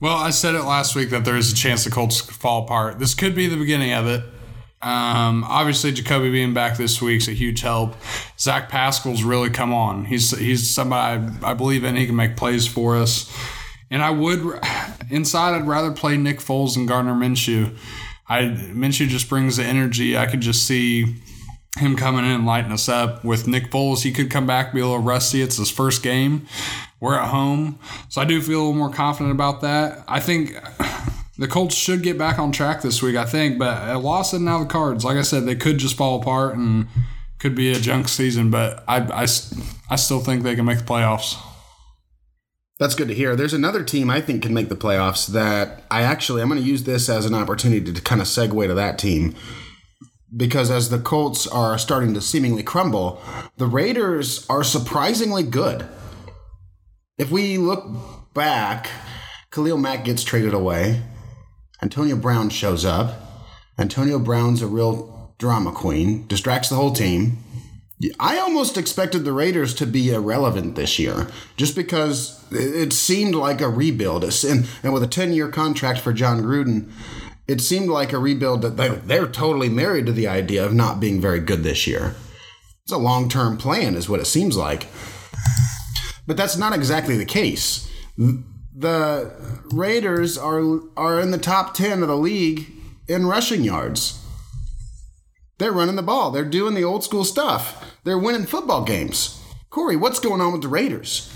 Well, 0.00 0.16
I 0.16 0.30
said 0.30 0.54
it 0.54 0.62
last 0.62 0.96
week 0.96 1.10
that 1.10 1.26
there 1.26 1.36
is 1.36 1.52
a 1.52 1.54
chance 1.54 1.84
the 1.84 1.90
Colts 1.90 2.18
fall 2.18 2.64
apart. 2.64 2.98
This 2.98 3.14
could 3.14 3.34
be 3.34 3.46
the 3.46 3.58
beginning 3.58 3.92
of 3.92 4.06
it. 4.06 4.24
Um, 4.82 5.42
obviously, 5.44 5.90
Jacoby 5.92 6.30
being 6.30 6.54
back 6.54 6.76
this 6.76 7.00
week 7.00 7.22
is 7.22 7.28
a 7.28 7.32
huge 7.32 7.62
help. 7.62 7.94
Zach 8.38 8.68
Pascal's 8.68 9.22
really 9.22 9.50
come 9.50 9.72
on. 9.72 10.04
He's 10.04 10.36
he's 10.36 10.72
somebody 10.72 11.26
I, 11.42 11.50
I 11.50 11.54
believe 11.54 11.82
in. 11.82 11.96
He 11.96 12.06
can 12.06 12.16
make 12.16 12.36
plays 12.36 12.66
for 12.66 12.96
us. 12.96 13.34
And 13.90 14.02
I 14.02 14.10
would 14.10 14.60
inside. 15.10 15.54
I'd 15.54 15.66
rather 15.66 15.92
play 15.92 16.16
Nick 16.16 16.38
Foles 16.38 16.76
and 16.76 16.86
Gardner 16.86 17.14
Minshew. 17.14 17.76
I 18.28 18.42
Minshew 18.42 19.08
just 19.08 19.28
brings 19.28 19.56
the 19.56 19.64
energy. 19.64 20.16
I 20.16 20.26
could 20.26 20.40
just 20.40 20.66
see 20.66 21.16
him 21.78 21.96
coming 21.96 22.24
in 22.24 22.30
and 22.30 22.46
lighting 22.46 22.72
us 22.72 22.88
up. 22.88 23.24
With 23.24 23.46
Nick 23.46 23.70
Foles, 23.70 24.02
he 24.02 24.12
could 24.12 24.30
come 24.30 24.46
back 24.46 24.72
be 24.72 24.80
a 24.80 24.86
little 24.86 24.98
rusty. 24.98 25.42
It's 25.42 25.56
his 25.56 25.70
first 25.70 26.02
game. 26.02 26.46
We're 27.00 27.18
at 27.18 27.28
home, 27.28 27.78
so 28.08 28.22
I 28.22 28.24
do 28.24 28.40
feel 28.40 28.58
a 28.58 28.62
little 28.62 28.74
more 28.74 28.90
confident 28.90 29.34
about 29.34 29.60
that. 29.60 30.02
I 30.08 30.18
think 30.18 30.56
the 31.38 31.48
Colts 31.48 31.74
should 31.74 32.02
get 32.02 32.16
back 32.16 32.38
on 32.38 32.52
track 32.52 32.82
this 32.82 33.02
week, 33.02 33.16
I 33.16 33.24
think, 33.24 33.58
but 33.58 33.88
a 33.88 33.98
loss 33.98 34.32
out 34.32 34.46
of 34.46 34.60
the 34.60 34.66
cards. 34.66 35.04
Like 35.04 35.16
I 35.16 35.22
said, 35.22 35.44
they 35.44 35.56
could 35.56 35.78
just 35.78 35.96
fall 35.96 36.20
apart 36.20 36.56
and 36.56 36.88
could 37.38 37.54
be 37.54 37.72
a 37.72 37.80
junk 37.80 38.08
season, 38.08 38.50
but 38.50 38.82
I, 38.88 39.00
I, 39.00 39.26
I 39.90 39.96
still 39.96 40.20
think 40.20 40.42
they 40.42 40.56
can 40.56 40.64
make 40.64 40.78
the 40.78 40.84
playoffs. 40.84 41.36
That's 42.78 42.94
good 42.94 43.08
to 43.08 43.14
hear. 43.14 43.36
There's 43.36 43.54
another 43.54 43.82
team 43.82 44.10
I 44.10 44.20
think 44.20 44.42
can 44.42 44.54
make 44.54 44.68
the 44.68 44.76
playoffs 44.76 45.26
that 45.28 45.84
I 45.90 46.02
actually, 46.02 46.42
I'm 46.42 46.48
going 46.48 46.60
to 46.60 46.66
use 46.66 46.84
this 46.84 47.08
as 47.08 47.26
an 47.26 47.34
opportunity 47.34 47.92
to 47.92 48.00
kind 48.02 48.20
of 48.20 48.26
segue 48.26 48.66
to 48.66 48.74
that 48.74 48.98
team. 48.98 49.34
Because 50.34 50.70
as 50.70 50.90
the 50.90 50.98
Colts 50.98 51.46
are 51.46 51.78
starting 51.78 52.12
to 52.14 52.20
seemingly 52.20 52.62
crumble, 52.62 53.22
the 53.56 53.66
Raiders 53.66 54.46
are 54.50 54.64
surprisingly 54.64 55.42
good. 55.42 55.86
If 57.16 57.30
we 57.30 57.56
look 57.56 58.34
back, 58.34 58.90
Khalil 59.50 59.78
Mack 59.78 60.04
gets 60.04 60.22
traded 60.24 60.52
away. 60.52 61.02
Antonio 61.82 62.16
Brown 62.16 62.48
shows 62.48 62.84
up. 62.84 63.22
Antonio 63.78 64.18
Brown's 64.18 64.62
a 64.62 64.66
real 64.66 65.34
drama 65.38 65.72
queen, 65.72 66.26
distracts 66.26 66.68
the 66.68 66.76
whole 66.76 66.92
team. 66.92 67.38
I 68.20 68.38
almost 68.38 68.76
expected 68.76 69.24
the 69.24 69.32
Raiders 69.32 69.74
to 69.74 69.86
be 69.86 70.12
irrelevant 70.12 70.74
this 70.74 70.98
year, 70.98 71.28
just 71.56 71.74
because 71.74 72.44
it 72.50 72.92
seemed 72.92 73.34
like 73.34 73.60
a 73.60 73.68
rebuild. 73.68 74.24
And, 74.24 74.68
and 74.82 74.92
with 74.92 75.02
a 75.02 75.08
10 75.08 75.32
year 75.32 75.48
contract 75.48 76.00
for 76.00 76.12
Jon 76.12 76.42
Gruden, 76.42 76.90
it 77.48 77.60
seemed 77.60 77.88
like 77.88 78.12
a 78.12 78.18
rebuild 78.18 78.62
that 78.62 78.76
they, 78.76 78.88
they're 78.88 79.26
totally 79.26 79.68
married 79.68 80.06
to 80.06 80.12
the 80.12 80.28
idea 80.28 80.64
of 80.64 80.74
not 80.74 81.00
being 81.00 81.20
very 81.20 81.40
good 81.40 81.62
this 81.62 81.86
year. 81.86 82.14
It's 82.84 82.92
a 82.92 82.98
long 82.98 83.28
term 83.28 83.56
plan, 83.56 83.94
is 83.94 84.08
what 84.08 84.20
it 84.20 84.26
seems 84.26 84.56
like. 84.56 84.88
But 86.26 86.36
that's 86.36 86.56
not 86.56 86.74
exactly 86.74 87.16
the 87.16 87.24
case 87.24 87.90
the 88.76 89.32
Raiders 89.72 90.36
are 90.36 90.80
are 90.96 91.18
in 91.20 91.30
the 91.30 91.38
top 91.38 91.74
10 91.74 92.02
of 92.02 92.08
the 92.08 92.16
league 92.16 92.70
in 93.08 93.26
rushing 93.26 93.64
yards. 93.64 94.22
They're 95.58 95.72
running 95.72 95.96
the 95.96 96.02
ball. 96.02 96.30
They're 96.30 96.44
doing 96.44 96.74
the 96.74 96.84
old 96.84 97.02
school 97.02 97.24
stuff. 97.24 97.96
They're 98.04 98.18
winning 98.18 98.44
football 98.44 98.84
games. 98.84 99.42
Corey, 99.70 99.96
what's 99.96 100.20
going 100.20 100.42
on 100.42 100.52
with 100.52 100.60
the 100.60 100.68
Raiders? 100.68 101.32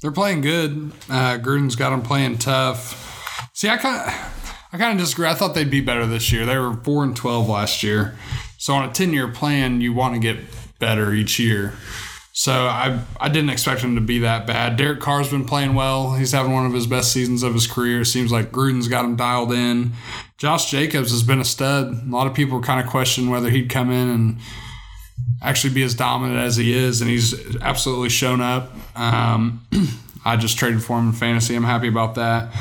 They're 0.00 0.10
playing 0.10 0.40
good. 0.40 0.92
Uh, 1.10 1.38
Gruden's 1.38 1.76
got 1.76 1.90
them 1.90 2.02
playing 2.02 2.38
tough. 2.38 3.50
See, 3.52 3.68
I 3.68 3.76
kind 3.76 4.08
of, 4.08 4.68
I 4.72 4.78
kind 4.78 4.92
of 4.92 5.04
disagree. 5.04 5.28
I 5.28 5.34
thought 5.34 5.54
they'd 5.54 5.70
be 5.70 5.82
better 5.82 6.06
this 6.06 6.32
year. 6.32 6.46
They 6.46 6.58
were 6.58 6.74
four 6.82 7.04
and 7.04 7.14
twelve 7.14 7.48
last 7.48 7.82
year. 7.82 8.16
So 8.56 8.72
on 8.72 8.88
a 8.88 8.92
ten 8.92 9.12
year 9.12 9.28
plan, 9.28 9.82
you 9.82 9.92
want 9.92 10.14
to 10.14 10.20
get 10.20 10.38
better 10.78 11.12
each 11.12 11.38
year. 11.38 11.74
So 12.36 12.52
I 12.52 13.00
I 13.20 13.28
didn't 13.28 13.50
expect 13.50 13.80
him 13.80 13.94
to 13.94 14.00
be 14.00 14.18
that 14.18 14.44
bad. 14.44 14.76
Derek 14.76 14.98
Carr's 14.98 15.30
been 15.30 15.44
playing 15.44 15.74
well. 15.74 16.14
He's 16.14 16.32
having 16.32 16.52
one 16.52 16.66
of 16.66 16.72
his 16.72 16.88
best 16.88 17.12
seasons 17.12 17.44
of 17.44 17.54
his 17.54 17.68
career. 17.68 18.04
Seems 18.04 18.32
like 18.32 18.50
Gruden's 18.50 18.88
got 18.88 19.04
him 19.04 19.14
dialed 19.14 19.52
in. 19.52 19.92
Josh 20.36 20.68
Jacobs 20.68 21.12
has 21.12 21.22
been 21.22 21.40
a 21.40 21.44
stud. 21.44 22.02
A 22.04 22.10
lot 22.10 22.26
of 22.26 22.34
people 22.34 22.60
kind 22.60 22.84
of 22.84 22.90
question 22.90 23.30
whether 23.30 23.50
he'd 23.50 23.70
come 23.70 23.92
in 23.92 24.08
and 24.08 24.38
actually 25.40 25.72
be 25.74 25.84
as 25.84 25.94
dominant 25.94 26.40
as 26.40 26.56
he 26.56 26.72
is, 26.76 27.00
and 27.00 27.08
he's 27.08 27.56
absolutely 27.62 28.08
shown 28.08 28.40
up. 28.40 28.72
Um, 28.96 29.64
I 30.24 30.36
just 30.36 30.58
traded 30.58 30.82
for 30.82 30.98
him 30.98 31.10
in 31.10 31.12
fantasy. 31.12 31.54
I'm 31.54 31.62
happy 31.62 31.86
about 31.86 32.16
that. 32.16 32.52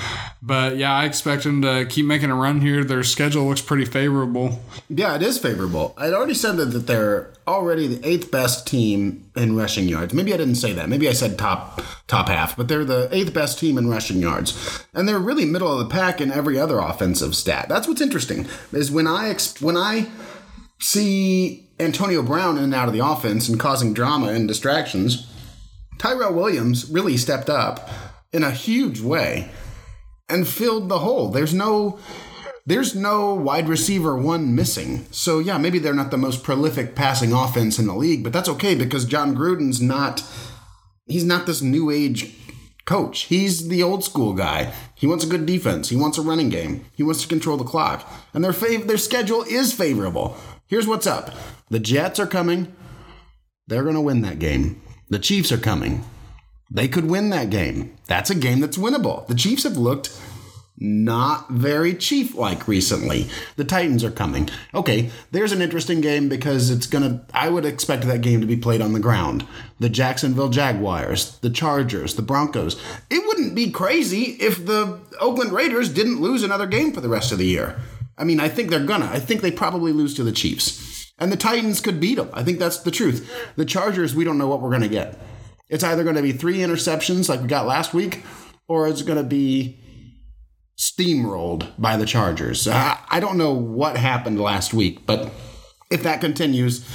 But 0.46 0.76
yeah, 0.76 0.94
I 0.94 1.06
expect 1.06 1.44
them 1.44 1.62
to 1.62 1.86
keep 1.86 2.06
making 2.06 2.30
a 2.30 2.36
run 2.36 2.60
here. 2.60 2.84
Their 2.84 3.04
schedule 3.04 3.48
looks 3.48 3.62
pretty 3.62 3.86
favorable. 3.86 4.60
Yeah, 4.90 5.16
it 5.16 5.22
is 5.22 5.38
favorable. 5.38 5.94
I'd 5.98 6.12
already 6.12 6.34
said 6.34 6.58
that, 6.58 6.66
that 6.66 6.86
they're 6.86 7.32
already 7.48 7.88
the 7.88 8.06
eighth 8.06 8.30
best 8.30 8.68
team 8.68 9.32
in 9.38 9.56
rushing 9.56 9.88
yards. 9.88 10.14
Maybe 10.14 10.34
I 10.34 10.38
didn't 10.38 10.56
say 10.56 10.74
that. 10.74 10.90
Maybe 10.90 11.08
I 11.08 11.14
said 11.14 11.40
top 11.40 11.82
top 12.08 12.28
half, 12.28 12.58
but 12.58 12.68
they're 12.68 12.84
the 12.84 13.08
eighth 13.14 13.34
best 13.34 13.58
team 13.58 13.78
in 13.78 13.88
rushing 13.88 14.18
yards, 14.18 14.86
and 14.94 15.08
they're 15.08 15.18
really 15.18 15.46
middle 15.46 15.72
of 15.72 15.80
the 15.80 15.94
pack 15.94 16.20
in 16.20 16.30
every 16.30 16.60
other 16.60 16.78
offensive 16.78 17.36
stat. 17.36 17.68
That's 17.70 17.88
what's 17.88 18.02
interesting 18.02 18.46
is 18.74 18.92
when 18.92 19.08
I 19.08 19.34
when 19.62 19.78
I 19.78 20.08
see 20.82 21.70
Antonio 21.80 22.22
Brown 22.22 22.58
in 22.58 22.66
and 22.66 22.76
out 22.76 22.90
of 22.90 22.94
the 22.94 23.06
offense 23.06 23.48
and 23.48 23.58
causing 23.58 23.94
drama 23.94 24.28
and 24.28 24.46
distractions. 24.50 25.30
Tyrell 26.00 26.34
Williams 26.34 26.90
really 26.90 27.16
stepped 27.16 27.50
up 27.50 27.90
in 28.34 28.44
a 28.44 28.52
huge 28.52 29.00
way 29.00 29.50
and 30.30 30.48
filled 30.48 30.90
the 30.90 31.00
hole. 31.00 31.30
There's 31.30 31.54
no 31.54 32.00
there's 32.66 32.96
no 32.96 33.34
wide 33.34 33.68
receiver 33.68 34.18
one 34.18 34.56
missing. 34.56 35.06
So 35.12 35.40
yeah, 35.40 35.58
maybe 35.58 35.80
they're 35.80 35.94
not 35.94 36.12
the 36.12 36.18
most 36.18 36.44
prolific 36.44 36.96
passing 36.96 37.34
offense 37.34 37.78
in 37.78 37.88
the 37.88 37.96
league, 37.96 38.24
but 38.24 38.32
that's 38.32 38.50
okay 38.50 38.76
because 38.76 39.06
Jon 39.06 39.36
Gruden's 39.36 39.82
not 39.82 40.24
he's 41.06 41.26
not 41.26 41.46
this 41.46 41.62
new 41.62 41.92
age 41.92 42.36
coach. 42.86 43.24
He's 43.24 43.68
the 43.68 43.84
old 43.84 44.04
school 44.04 44.34
guy. 44.34 44.74
He 44.96 45.08
wants 45.08 45.24
a 45.24 45.30
good 45.30 45.46
defense. 45.46 45.90
He 45.90 45.96
wants 45.96 46.18
a 46.18 46.22
running 46.22 46.50
game. 46.50 46.86
He 46.96 47.04
wants 47.04 47.22
to 47.22 47.28
control 47.28 47.58
the 47.58 47.64
clock. 47.64 48.10
And 48.34 48.44
their 48.44 48.52
fav- 48.52 48.88
their 48.88 48.98
schedule 48.98 49.44
is 49.44 49.74
favorable. 49.74 50.38
Here's 50.68 50.88
what's 50.88 51.08
up. 51.08 51.32
The 51.70 51.80
Jets 51.80 52.20
are 52.20 52.28
coming. 52.28 52.74
They're 53.68 53.84
going 53.84 53.96
to 53.96 54.02
win 54.02 54.22
that 54.22 54.40
game. 54.40 54.82
The 55.10 55.20
Chiefs 55.20 55.52
are 55.52 55.58
coming. 55.58 56.04
They 56.74 56.88
could 56.88 57.06
win 57.06 57.30
that 57.30 57.52
game. 57.52 57.96
That's 58.08 58.32
a 58.32 58.36
game 58.36 58.60
that's 58.60 58.78
winnable. 58.78 59.28
The 59.28 59.36
Chiefs 59.36 59.64
have 59.64 59.78
looked 59.78 60.20
not 60.76 61.50
very 61.52 61.94
Chief 61.94 62.34
like 62.34 62.68
recently. 62.68 63.28
The 63.58 63.64
Titans 63.64 64.04
are 64.04 64.10
coming. 64.10 64.50
Okay, 64.74 65.12
there's 65.32 65.52
an 65.52 65.62
interesting 65.62 66.02
game 66.02 66.28
because 66.28 66.72
it's 66.72 66.88
going 66.88 67.04
to, 67.04 67.26
I 67.32 67.50
would 67.50 67.64
expect 67.64 68.04
that 68.06 68.22
game 68.22 68.42
to 68.42 68.48
be 68.48 68.58
played 68.58 68.82
on 68.82 68.94
the 68.94 69.00
ground. 69.00 69.46
The 69.80 69.88
Jacksonville 69.88 70.50
Jaguars, 70.50 71.38
the 71.40 71.52
Chargers, 71.52 72.16
the 72.16 72.24
Broncos. 72.24 72.82
It 73.12 73.26
wouldn't 73.28 73.54
be 73.54 73.70
crazy 73.70 74.32
if 74.42 74.66
the 74.66 75.00
Oakland 75.20 75.52
Raiders 75.52 75.90
didn't 75.90 76.22
lose 76.22 76.42
another 76.42 76.66
game 76.66 76.92
for 76.92 77.02
the 77.02 77.10
rest 77.10 77.32
of 77.32 77.38
the 77.38 77.46
year. 77.46 77.80
I 78.18 78.24
mean, 78.24 78.40
I 78.40 78.50
think 78.50 78.70
they're 78.70 78.86
gonna. 78.86 79.10
I 79.12 79.20
think 79.20 79.42
they 79.42 79.52
probably 79.52 79.92
lose 79.92 80.16
to 80.16 80.24
the 80.24 80.32
Chiefs. 80.32 81.12
And 81.20 81.32
the 81.32 81.38
Titans 81.38 81.80
could 81.80 82.00
beat 82.00 82.16
them. 82.16 82.30
I 82.34 82.44
think 82.44 82.58
that's 82.58 82.80
the 82.80 82.92
truth. 82.92 83.32
The 83.56 83.66
Chargers, 83.66 84.16
we 84.16 84.24
don't 84.24 84.40
know 84.40 84.48
what 84.48 84.62
we're 84.62 84.72
going 84.72 84.82
to 84.82 84.90
get. 84.90 85.20
It's 85.74 85.84
either 85.84 86.04
going 86.04 86.18
to 86.18 86.22
be 86.22 86.34
three 86.34 86.60
interceptions 86.60 87.28
like 87.28 87.42
we 87.42 87.48
got 87.48 87.66
last 87.66 87.96
week, 87.96 88.22
or 88.68 88.88
it's 88.88 89.02
going 89.02 89.18
to 89.18 89.24
be 89.24 89.80
steamrolled 90.78 91.72
by 91.80 91.98
the 91.98 92.06
Chargers. 92.06 92.68
I, 92.68 93.00
I 93.10 93.20
don't 93.20 93.40
know 93.40 93.54
what 93.54 93.98
happened 93.98 94.40
last 94.40 94.72
week, 94.72 95.08
but 95.08 95.32
if 95.90 96.04
that 96.04 96.22
continues, 96.22 96.88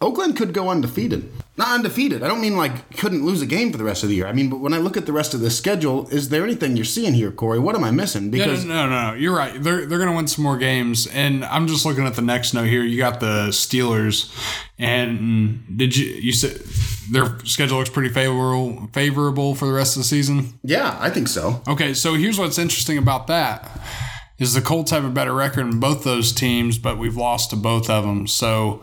Oakland 0.00 0.36
could 0.36 0.54
go 0.54 0.68
undefeated. 0.68 1.32
Not 1.58 1.68
undefeated. 1.68 2.22
I 2.22 2.28
don't 2.28 2.42
mean 2.42 2.56
like 2.56 2.96
couldn't 2.98 3.24
lose 3.24 3.40
a 3.40 3.46
game 3.46 3.72
for 3.72 3.78
the 3.78 3.84
rest 3.84 4.02
of 4.02 4.10
the 4.10 4.14
year. 4.14 4.26
I 4.26 4.32
mean, 4.32 4.50
but 4.50 4.60
when 4.60 4.74
I 4.74 4.78
look 4.78 4.96
at 4.98 5.06
the 5.06 5.12
rest 5.12 5.32
of 5.32 5.40
the 5.40 5.50
schedule, 5.50 6.06
is 6.08 6.28
there 6.28 6.44
anything 6.44 6.76
you're 6.76 6.84
seeing 6.84 7.14
here, 7.14 7.30
Corey? 7.30 7.58
What 7.58 7.74
am 7.74 7.82
I 7.82 7.90
missing? 7.90 8.30
Because 8.30 8.64
no, 8.66 8.86
no, 8.86 9.10
no, 9.10 9.14
you're 9.14 9.34
right. 9.34 9.62
They're 9.62 9.86
they're 9.86 9.98
gonna 9.98 10.14
win 10.14 10.28
some 10.28 10.44
more 10.44 10.58
games, 10.58 11.06
and 11.06 11.46
I'm 11.46 11.66
just 11.66 11.86
looking 11.86 12.06
at 12.06 12.14
the 12.14 12.22
next 12.22 12.52
note 12.52 12.66
here. 12.66 12.82
You 12.82 12.98
got 12.98 13.20
the 13.20 13.48
Steelers, 13.48 14.30
and 14.78 15.64
did 15.74 15.96
you 15.96 16.06
you 16.06 16.32
said 16.32 16.60
their 17.10 17.38
schedule 17.44 17.78
looks 17.78 17.88
pretty 17.88 18.10
favorable 18.10 18.90
favorable 18.92 19.54
for 19.54 19.64
the 19.64 19.72
rest 19.72 19.96
of 19.96 20.00
the 20.00 20.08
season? 20.08 20.58
Yeah, 20.62 20.94
I 21.00 21.08
think 21.08 21.28
so. 21.28 21.62
Okay, 21.66 21.94
so 21.94 22.14
here's 22.14 22.38
what's 22.38 22.58
interesting 22.58 22.98
about 22.98 23.28
that 23.28 23.80
is 24.38 24.52
the 24.52 24.60
Colts 24.60 24.90
have 24.90 25.04
a 25.04 25.10
better 25.10 25.32
record 25.32 25.66
in 25.66 25.80
both 25.80 26.04
those 26.04 26.32
teams, 26.32 26.76
but 26.76 26.98
we've 26.98 27.16
lost 27.16 27.50
to 27.50 27.56
both 27.56 27.88
of 27.88 28.04
them. 28.04 28.26
So 28.26 28.82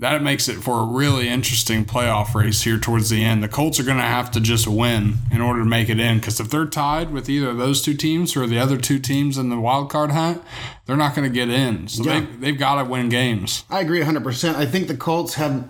that 0.00 0.22
makes 0.22 0.48
it 0.48 0.56
for 0.56 0.80
a 0.80 0.84
really 0.86 1.28
interesting 1.28 1.84
playoff 1.84 2.34
race 2.34 2.62
here 2.62 2.78
towards 2.78 3.10
the 3.10 3.22
end. 3.22 3.42
The 3.42 3.48
Colts 3.48 3.78
are 3.78 3.82
going 3.82 3.98
to 3.98 4.02
have 4.02 4.30
to 4.30 4.40
just 4.40 4.66
win 4.66 5.18
in 5.30 5.42
order 5.42 5.60
to 5.60 5.66
make 5.66 5.90
it 5.90 6.00
in 6.00 6.18
because 6.18 6.40
if 6.40 6.48
they're 6.48 6.64
tied 6.64 7.12
with 7.12 7.28
either 7.28 7.50
of 7.50 7.58
those 7.58 7.82
two 7.82 7.92
teams 7.92 8.34
or 8.34 8.46
the 8.46 8.58
other 8.58 8.78
two 8.78 8.98
teams 8.98 9.36
in 9.36 9.50
the 9.50 9.60
wild 9.60 9.90
card 9.90 10.10
hunt, 10.10 10.42
they're 10.86 10.96
not 10.96 11.14
going 11.14 11.30
to 11.30 11.34
get 11.34 11.50
in. 11.50 11.86
So 11.86 12.04
yeah. 12.04 12.20
they, 12.20 12.26
they've 12.36 12.58
got 12.58 12.82
to 12.82 12.88
win 12.88 13.10
games. 13.10 13.64
I 13.68 13.80
agree 13.80 14.00
100%. 14.00 14.54
I 14.54 14.64
think 14.64 14.88
the 14.88 14.96
Colts 14.96 15.34
have 15.34 15.68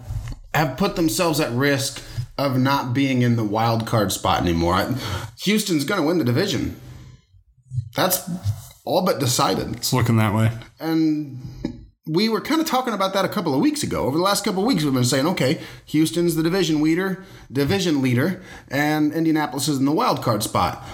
have 0.55 0.77
put 0.77 0.97
themselves 0.97 1.41
at 1.41 1.53
risk 1.53 2.03
of 2.39 2.57
not 2.57 2.95
being 2.95 3.23
in 3.23 3.37
the 3.37 3.45
wild 3.45 3.87
card 3.87 4.13
spot 4.13 4.43
anymore. 4.43 4.75
I, 4.75 4.95
Houston's 5.43 5.85
going 5.85 6.01
to 6.01 6.07
win 6.07 6.19
the 6.19 6.25
division. 6.25 6.81
That's 7.97 8.29
all 8.85 9.05
but 9.05 9.19
decided. 9.19 9.77
It's 9.77 9.93
looking 9.93 10.17
that 10.17 10.35
way. 10.35 10.51
And 10.79 11.80
we 12.07 12.29
were 12.29 12.41
kind 12.41 12.61
of 12.61 12.67
talking 12.67 12.95
about 12.95 13.13
that 13.13 13.25
a 13.25 13.29
couple 13.29 13.55
of 13.55 13.61
weeks 13.61 13.83
ago. 13.83 14.05
Over 14.05 14.17
the 14.17 14.23
last 14.23 14.45
couple 14.45 14.63
of 14.63 14.67
weeks, 14.67 14.85
we've 14.85 14.95
been 14.95 15.05
saying, 15.05 15.27
okay, 15.27 15.61
Houston's 15.87 16.35
the 16.35 16.43
division 16.43 16.83
leader, 16.83 17.25
division 17.53 18.01
leader, 18.01 18.43
and 18.69 19.13
Indianapolis 19.13 19.69
is 19.69 19.79
in 19.79 19.85
the 19.85 19.93
wild 19.93 20.23
card 20.23 20.43
spot. 20.43 20.85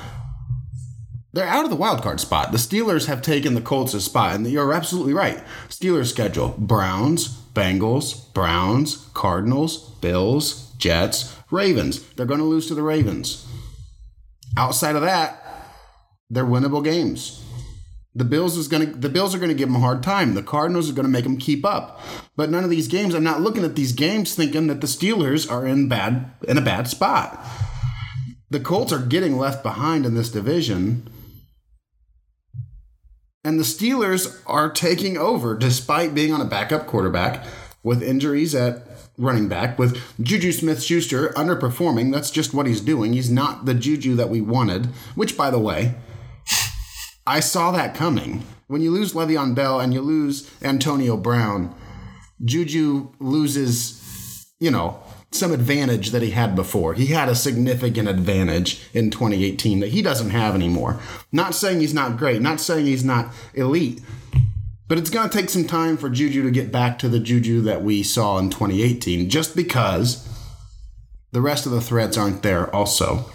They're 1.32 1.46
out 1.46 1.64
of 1.64 1.70
the 1.70 1.76
wild 1.76 2.02
card 2.02 2.18
spot. 2.18 2.50
The 2.50 2.58
Steelers 2.58 3.06
have 3.06 3.20
taken 3.20 3.54
the 3.54 3.60
Colts' 3.60 4.02
spot, 4.02 4.34
and 4.34 4.46
you're 4.46 4.72
absolutely 4.72 5.12
right. 5.12 5.44
Steelers 5.68 6.06
schedule: 6.06 6.54
Browns, 6.56 7.28
Bengals, 7.28 8.32
Browns, 8.32 9.08
Cardinals, 9.12 9.90
Bills, 10.00 10.72
Jets, 10.78 11.36
Ravens. 11.50 12.02
They're 12.14 12.26
going 12.26 12.40
to 12.40 12.46
lose 12.46 12.66
to 12.68 12.74
the 12.74 12.82
Ravens. 12.82 13.46
Outside 14.56 14.96
of 14.96 15.02
that, 15.02 15.42
they're 16.30 16.46
winnable 16.46 16.82
games. 16.82 17.45
The 18.16 18.24
Bills 18.24 18.56
is 18.56 18.66
going 18.66 18.92
to 18.92 18.98
the 18.98 19.10
Bills 19.10 19.34
are 19.34 19.38
going 19.38 19.50
to 19.50 19.54
give 19.54 19.68
them 19.68 19.76
a 19.76 19.80
hard 19.80 20.02
time. 20.02 20.32
The 20.32 20.42
Cardinals 20.42 20.88
are 20.88 20.94
going 20.94 21.04
to 21.04 21.12
make 21.12 21.24
them 21.24 21.36
keep 21.36 21.66
up. 21.66 22.00
But 22.34 22.48
none 22.48 22.64
of 22.64 22.70
these 22.70 22.88
games, 22.88 23.14
I'm 23.14 23.22
not 23.22 23.42
looking 23.42 23.62
at 23.62 23.76
these 23.76 23.92
games 23.92 24.34
thinking 24.34 24.68
that 24.68 24.80
the 24.80 24.86
Steelers 24.86 25.50
are 25.50 25.66
in 25.66 25.86
bad 25.86 26.32
in 26.48 26.56
a 26.56 26.62
bad 26.62 26.88
spot. 26.88 27.38
The 28.48 28.58
Colts 28.58 28.90
are 28.90 28.98
getting 29.00 29.36
left 29.36 29.62
behind 29.62 30.06
in 30.06 30.14
this 30.14 30.30
division. 30.30 31.10
And 33.44 33.60
the 33.60 33.64
Steelers 33.64 34.40
are 34.46 34.70
taking 34.70 35.18
over 35.18 35.54
despite 35.54 36.14
being 36.14 36.32
on 36.32 36.40
a 36.40 36.46
backup 36.46 36.86
quarterback 36.86 37.44
with 37.82 38.02
injuries 38.02 38.54
at 38.54 38.82
running 39.18 39.46
back, 39.46 39.78
with 39.78 40.02
Juju 40.22 40.52
Smith 40.52 40.82
Schuster 40.82 41.28
underperforming. 41.34 42.12
That's 42.12 42.30
just 42.30 42.54
what 42.54 42.66
he's 42.66 42.80
doing. 42.80 43.12
He's 43.12 43.30
not 43.30 43.66
the 43.66 43.74
Juju 43.74 44.14
that 44.16 44.30
we 44.30 44.40
wanted, 44.40 44.86
which, 45.14 45.36
by 45.36 45.50
the 45.50 45.58
way, 45.58 45.96
I 47.26 47.40
saw 47.40 47.72
that 47.72 47.94
coming. 47.94 48.44
When 48.68 48.82
you 48.82 48.90
lose 48.90 49.12
Le'Veon 49.12 49.54
Bell 49.54 49.80
and 49.80 49.92
you 49.92 50.00
lose 50.00 50.50
Antonio 50.62 51.16
Brown, 51.16 51.74
Juju 52.44 53.12
loses, 53.18 54.46
you 54.60 54.70
know, 54.70 55.02
some 55.32 55.52
advantage 55.52 56.10
that 56.10 56.22
he 56.22 56.30
had 56.30 56.54
before. 56.54 56.94
He 56.94 57.06
had 57.06 57.28
a 57.28 57.34
significant 57.34 58.08
advantage 58.08 58.80
in 58.92 59.10
2018 59.10 59.80
that 59.80 59.90
he 59.90 60.02
doesn't 60.02 60.30
have 60.30 60.54
anymore. 60.54 61.00
Not 61.32 61.54
saying 61.54 61.80
he's 61.80 61.94
not 61.94 62.16
great, 62.16 62.40
not 62.40 62.60
saying 62.60 62.86
he's 62.86 63.04
not 63.04 63.32
elite, 63.54 64.00
but 64.88 64.98
it's 64.98 65.10
going 65.10 65.28
to 65.28 65.36
take 65.36 65.50
some 65.50 65.66
time 65.66 65.96
for 65.96 66.08
Juju 66.08 66.42
to 66.44 66.50
get 66.50 66.70
back 66.72 66.98
to 67.00 67.08
the 67.08 67.20
Juju 67.20 67.60
that 67.62 67.82
we 67.82 68.02
saw 68.02 68.38
in 68.38 68.50
2018 68.50 69.28
just 69.28 69.56
because 69.56 70.26
the 71.32 71.40
rest 71.40 71.66
of 71.66 71.72
the 71.72 71.80
threats 71.80 72.16
aren't 72.16 72.42
there 72.42 72.74
also. 72.74 73.26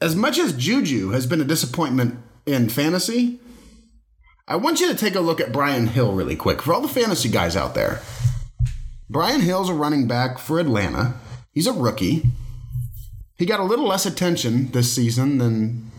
As 0.00 0.16
much 0.16 0.38
as 0.38 0.52
Juju 0.52 1.10
has 1.10 1.26
been 1.26 1.40
a 1.40 1.44
disappointment 1.44 2.18
in 2.48 2.68
fantasy, 2.68 3.38
I 4.46 4.56
want 4.56 4.80
you 4.80 4.88
to 4.88 4.96
take 4.96 5.14
a 5.14 5.20
look 5.20 5.40
at 5.40 5.52
Brian 5.52 5.88
Hill 5.88 6.12
really 6.12 6.34
quick 6.34 6.62
for 6.62 6.72
all 6.72 6.80
the 6.80 6.88
fantasy 6.88 7.28
guys 7.28 7.54
out 7.54 7.74
there. 7.74 8.00
Brian 9.10 9.42
Hill's 9.42 9.68
a 9.68 9.74
running 9.74 10.08
back 10.08 10.38
for 10.38 10.58
Atlanta. 10.58 11.14
He's 11.52 11.66
a 11.66 11.72
rookie. 11.72 12.30
He 13.36 13.46
got 13.46 13.60
a 13.60 13.64
little 13.64 13.86
less 13.86 14.06
attention 14.06 14.70
this 14.72 14.92
season 14.92 15.38
than 15.38 15.90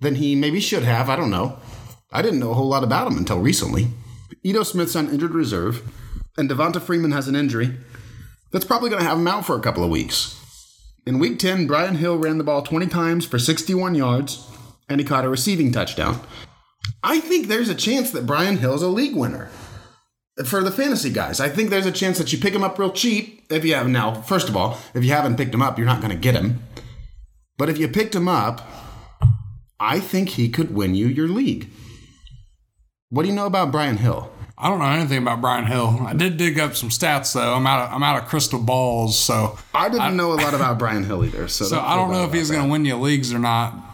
than 0.00 0.14
he 0.14 0.34
maybe 0.34 0.60
should 0.60 0.84
have. 0.84 1.10
I 1.10 1.16
don't 1.16 1.30
know. 1.30 1.58
I 2.12 2.22
didn't 2.22 2.40
know 2.40 2.52
a 2.52 2.54
whole 2.54 2.68
lot 2.68 2.84
about 2.84 3.06
him 3.06 3.18
until 3.18 3.40
recently. 3.40 3.88
Ito 4.42 4.62
Smith's 4.62 4.96
on 4.96 5.10
injured 5.10 5.34
reserve, 5.34 5.82
and 6.36 6.48
Devonta 6.48 6.80
Freeman 6.80 7.12
has 7.12 7.28
an 7.28 7.36
injury 7.36 7.76
that's 8.50 8.64
probably 8.64 8.90
going 8.90 9.02
to 9.02 9.08
have 9.08 9.18
him 9.18 9.28
out 9.28 9.44
for 9.44 9.56
a 9.56 9.60
couple 9.60 9.84
of 9.84 9.90
weeks. 9.90 10.36
In 11.06 11.18
week 11.18 11.38
10, 11.38 11.66
Brian 11.66 11.96
Hill 11.96 12.18
ran 12.18 12.38
the 12.38 12.44
ball 12.44 12.62
20 12.62 12.86
times 12.86 13.26
for 13.26 13.38
61 13.38 13.94
yards, 13.94 14.49
and 14.90 15.00
he 15.00 15.06
caught 15.06 15.24
a 15.24 15.28
receiving 15.28 15.72
touchdown. 15.72 16.20
I 17.02 17.20
think 17.20 17.46
there's 17.46 17.68
a 17.68 17.74
chance 17.74 18.10
that 18.10 18.26
Brian 18.26 18.58
Hill's 18.58 18.82
a 18.82 18.88
league 18.88 19.16
winner 19.16 19.48
for 20.44 20.62
the 20.62 20.70
fantasy 20.70 21.10
guys. 21.10 21.40
I 21.40 21.48
think 21.48 21.70
there's 21.70 21.86
a 21.86 21.92
chance 21.92 22.18
that 22.18 22.32
you 22.32 22.38
pick 22.38 22.52
him 22.52 22.64
up 22.64 22.78
real 22.78 22.90
cheap 22.90 23.46
if 23.50 23.64
you 23.64 23.74
have 23.74 23.88
now. 23.88 24.20
First 24.20 24.48
of 24.48 24.56
all, 24.56 24.78
if 24.92 25.04
you 25.04 25.12
haven't 25.12 25.36
picked 25.36 25.54
him 25.54 25.62
up, 25.62 25.78
you're 25.78 25.86
not 25.86 26.00
going 26.00 26.12
to 26.12 26.18
get 26.18 26.34
him. 26.34 26.62
But 27.56 27.68
if 27.68 27.78
you 27.78 27.88
picked 27.88 28.14
him 28.14 28.28
up, 28.28 28.66
I 29.78 30.00
think 30.00 30.30
he 30.30 30.48
could 30.48 30.74
win 30.74 30.94
you 30.94 31.06
your 31.06 31.28
league. 31.28 31.70
What 33.10 33.22
do 33.22 33.28
you 33.28 33.34
know 33.34 33.46
about 33.46 33.72
Brian 33.72 33.96
Hill? 33.96 34.30
I 34.56 34.68
don't 34.68 34.78
know 34.78 34.84
anything 34.86 35.18
about 35.18 35.40
Brian 35.40 35.66
Hill. 35.66 36.00
I 36.02 36.12
did 36.12 36.36
dig 36.36 36.58
up 36.58 36.76
some 36.76 36.90
stats 36.90 37.32
though. 37.32 37.54
I'm 37.54 37.66
out. 37.66 37.88
Of, 37.88 37.94
I'm 37.94 38.02
out 38.02 38.22
of 38.22 38.28
crystal 38.28 38.60
balls, 38.60 39.18
so 39.18 39.58
I 39.74 39.88
didn't 39.88 40.02
I, 40.02 40.10
know 40.10 40.32
a 40.32 40.34
lot 40.34 40.52
about 40.52 40.78
Brian 40.78 41.04
Hill 41.04 41.24
either. 41.24 41.48
So, 41.48 41.64
so 41.66 41.80
I 41.80 41.96
don't 41.96 42.10
know 42.10 42.24
if 42.24 42.32
he's 42.32 42.50
going 42.50 42.64
to 42.64 42.70
win 42.70 42.84
you 42.84 42.96
leagues 42.96 43.32
or 43.32 43.38
not. 43.38 43.89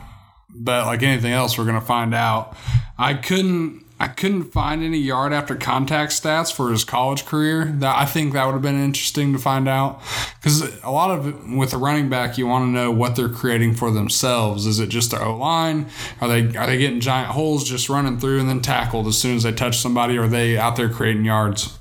But 0.58 0.86
like 0.86 1.02
anything 1.02 1.32
else, 1.32 1.58
we're 1.58 1.64
going 1.64 1.80
to 1.80 1.86
find 1.86 2.14
out. 2.14 2.56
I 2.98 3.14
couldn't 3.14 3.84
I 3.98 4.08
couldn't 4.08 4.52
find 4.52 4.82
any 4.82 4.98
yard 4.98 5.32
after 5.32 5.56
contact 5.56 6.12
stats 6.12 6.52
for 6.52 6.70
his 6.70 6.84
college 6.84 7.24
career. 7.24 7.64
That 7.64 7.96
I 7.96 8.04
think 8.04 8.34
that 8.34 8.44
would 8.44 8.52
have 8.52 8.62
been 8.62 8.78
interesting 8.78 9.32
to 9.32 9.38
find 9.38 9.66
out 9.66 10.02
because 10.34 10.82
a 10.82 10.90
lot 10.90 11.10
of 11.10 11.26
it, 11.26 11.56
with 11.56 11.72
a 11.72 11.78
running 11.78 12.10
back, 12.10 12.36
you 12.36 12.46
want 12.46 12.64
to 12.66 12.68
know 12.68 12.90
what 12.90 13.16
they're 13.16 13.30
creating 13.30 13.74
for 13.74 13.90
themselves. 13.90 14.66
Is 14.66 14.80
it 14.80 14.90
just 14.90 15.12
their 15.12 15.22
O 15.22 15.36
line? 15.38 15.86
Are 16.20 16.28
they 16.28 16.54
are 16.56 16.66
they 16.66 16.76
getting 16.76 17.00
giant 17.00 17.30
holes 17.30 17.64
just 17.64 17.88
running 17.88 18.18
through 18.18 18.40
and 18.40 18.50
then 18.50 18.60
tackled 18.60 19.06
as 19.06 19.16
soon 19.16 19.36
as 19.36 19.44
they 19.44 19.52
touch 19.52 19.78
somebody? 19.78 20.18
Or 20.18 20.24
are 20.24 20.28
they 20.28 20.58
out 20.58 20.76
there 20.76 20.90
creating 20.90 21.24
yards? 21.24 21.78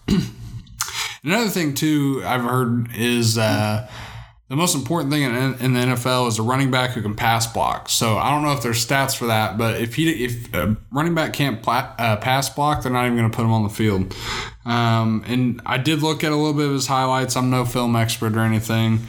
Another 1.24 1.50
thing 1.50 1.74
too 1.74 2.24
I've 2.26 2.44
heard 2.44 2.96
is. 2.96 3.38
Uh, 3.38 3.90
the 4.48 4.56
most 4.56 4.76
important 4.76 5.12
thing 5.12 5.24
in, 5.24 5.74
the 5.74 5.80
NFL 5.80 6.28
is 6.28 6.38
a 6.38 6.44
running 6.44 6.70
back 6.70 6.92
who 6.92 7.02
can 7.02 7.16
pass 7.16 7.52
block. 7.52 7.90
So 7.90 8.18
I 8.18 8.30
don't 8.30 8.44
know 8.44 8.52
if 8.52 8.62
there's 8.62 8.86
stats 8.86 9.16
for 9.18 9.26
that, 9.26 9.58
but 9.58 9.82
if 9.82 9.96
he 9.96 10.24
if 10.24 10.54
a 10.54 10.78
running 10.92 11.16
back 11.16 11.34
can't 11.34 11.64
pla- 11.64 11.96
uh, 11.98 12.18
pass 12.18 12.48
block, 12.48 12.84
they're 12.84 12.92
not 12.92 13.06
even 13.06 13.18
going 13.18 13.30
to 13.30 13.36
put 13.36 13.44
him 13.44 13.52
on 13.52 13.64
the 13.64 13.70
field. 13.70 14.16
Um, 14.64 15.24
and 15.28 15.62
I 15.66 15.80
did 15.80 16.04
look 16.04 16.24
at 16.24 16.32
a 16.32 16.36
little 16.36 16.54
bit 16.54 16.68
of 16.68 16.74
his 16.74 16.86
highlights. 16.86 17.36
I'm 17.36 17.50
no 17.50 17.66
film 17.66 17.96
expert 17.96 18.36
or 18.36 18.42
anything, 18.42 19.00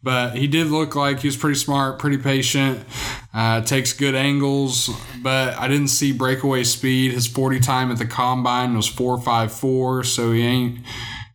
but 0.00 0.36
he 0.36 0.46
did 0.46 0.68
look 0.68 0.94
like 0.94 1.20
he 1.20 1.28
was 1.28 1.36
pretty 1.36 1.58
smart, 1.58 1.98
pretty 1.98 2.18
patient, 2.18 2.84
uh, 3.32 3.62
takes 3.62 3.92
good 3.92 4.14
angles. 4.14 4.90
But 5.20 5.58
I 5.58 5.66
didn't 5.66 5.88
see 5.88 6.12
breakaway 6.12 6.62
speed. 6.62 7.12
His 7.12 7.26
40 7.26 7.58
time 7.58 7.90
at 7.90 7.98
the 7.98 8.06
combine 8.06 8.76
was 8.76 8.88
4.54, 8.88 10.06
so 10.06 10.30
he 10.30 10.42
ain't 10.42 10.78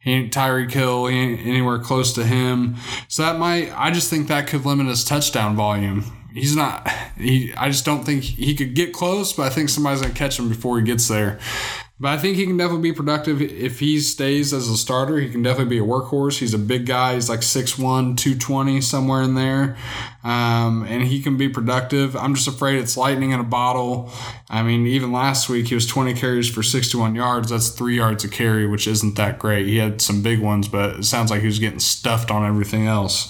Tyreek 0.05 0.71
Hill. 0.71 1.07
Anywhere 1.07 1.79
close 1.79 2.13
to 2.13 2.25
him. 2.25 2.75
So 3.07 3.23
that 3.23 3.37
might. 3.39 3.71
I 3.77 3.91
just 3.91 4.09
think 4.09 4.27
that 4.27 4.47
could 4.47 4.65
limit 4.65 4.87
his 4.87 5.03
touchdown 5.03 5.55
volume. 5.55 6.03
He's 6.33 6.55
not. 6.55 6.87
He. 7.17 7.53
I 7.55 7.69
just 7.69 7.85
don't 7.85 8.03
think 8.03 8.23
he 8.23 8.55
could 8.55 8.75
get 8.75 8.93
close. 8.93 9.33
But 9.33 9.47
I 9.47 9.49
think 9.49 9.69
somebody's 9.69 10.01
gonna 10.01 10.13
catch 10.13 10.39
him 10.39 10.49
before 10.49 10.79
he 10.79 10.85
gets 10.85 11.07
there. 11.07 11.39
But 12.01 12.13
I 12.13 12.17
think 12.17 12.37
he 12.37 12.45
can 12.45 12.55
definitely 12.55 12.91
be 12.91 12.95
productive 12.95 13.41
if 13.41 13.79
he 13.79 13.99
stays 13.99 14.53
as 14.53 14.69
a 14.69 14.77
starter. 14.77 15.17
He 15.17 15.29
can 15.29 15.43
definitely 15.43 15.75
be 15.75 15.83
a 15.83 15.85
workhorse. 15.85 16.39
He's 16.39 16.53
a 16.53 16.57
big 16.57 16.85
guy. 16.85 17.15
He's 17.15 17.29
like 17.29 17.41
6'1, 17.41 18.15
220, 18.15 18.79
somewhere 18.79 19.21
in 19.21 19.35
there. 19.35 19.75
Um, 20.23 20.85
and 20.87 21.03
he 21.03 21.21
can 21.21 21.35
be 21.35 21.49
productive. 21.49 22.15
I'm 22.15 22.35
just 22.35 22.47
afraid 22.47 22.79
it's 22.79 22.95
lightning 22.95 23.31
in 23.31 23.41
a 23.41 23.43
bottle. 23.43 24.13
I 24.49 24.63
mean, 24.63 24.87
even 24.87 25.11
last 25.11 25.49
week, 25.49 25.67
he 25.67 25.75
was 25.75 25.85
20 25.87 26.13
carries 26.13 26.49
for 26.49 26.63
61 26.63 27.15
yards. 27.15 27.49
That's 27.49 27.67
three 27.67 27.97
yards 27.97 28.23
a 28.23 28.29
carry, 28.29 28.65
which 28.65 28.87
isn't 28.87 29.15
that 29.17 29.37
great. 29.37 29.67
He 29.67 29.77
had 29.77 30.01
some 30.01 30.23
big 30.23 30.39
ones, 30.39 30.69
but 30.69 30.99
it 30.99 31.03
sounds 31.03 31.31
like 31.31 31.41
he 31.41 31.47
was 31.47 31.59
getting 31.59 31.79
stuffed 31.79 32.31
on 32.31 32.45
everything 32.45 32.87
else. 32.87 33.29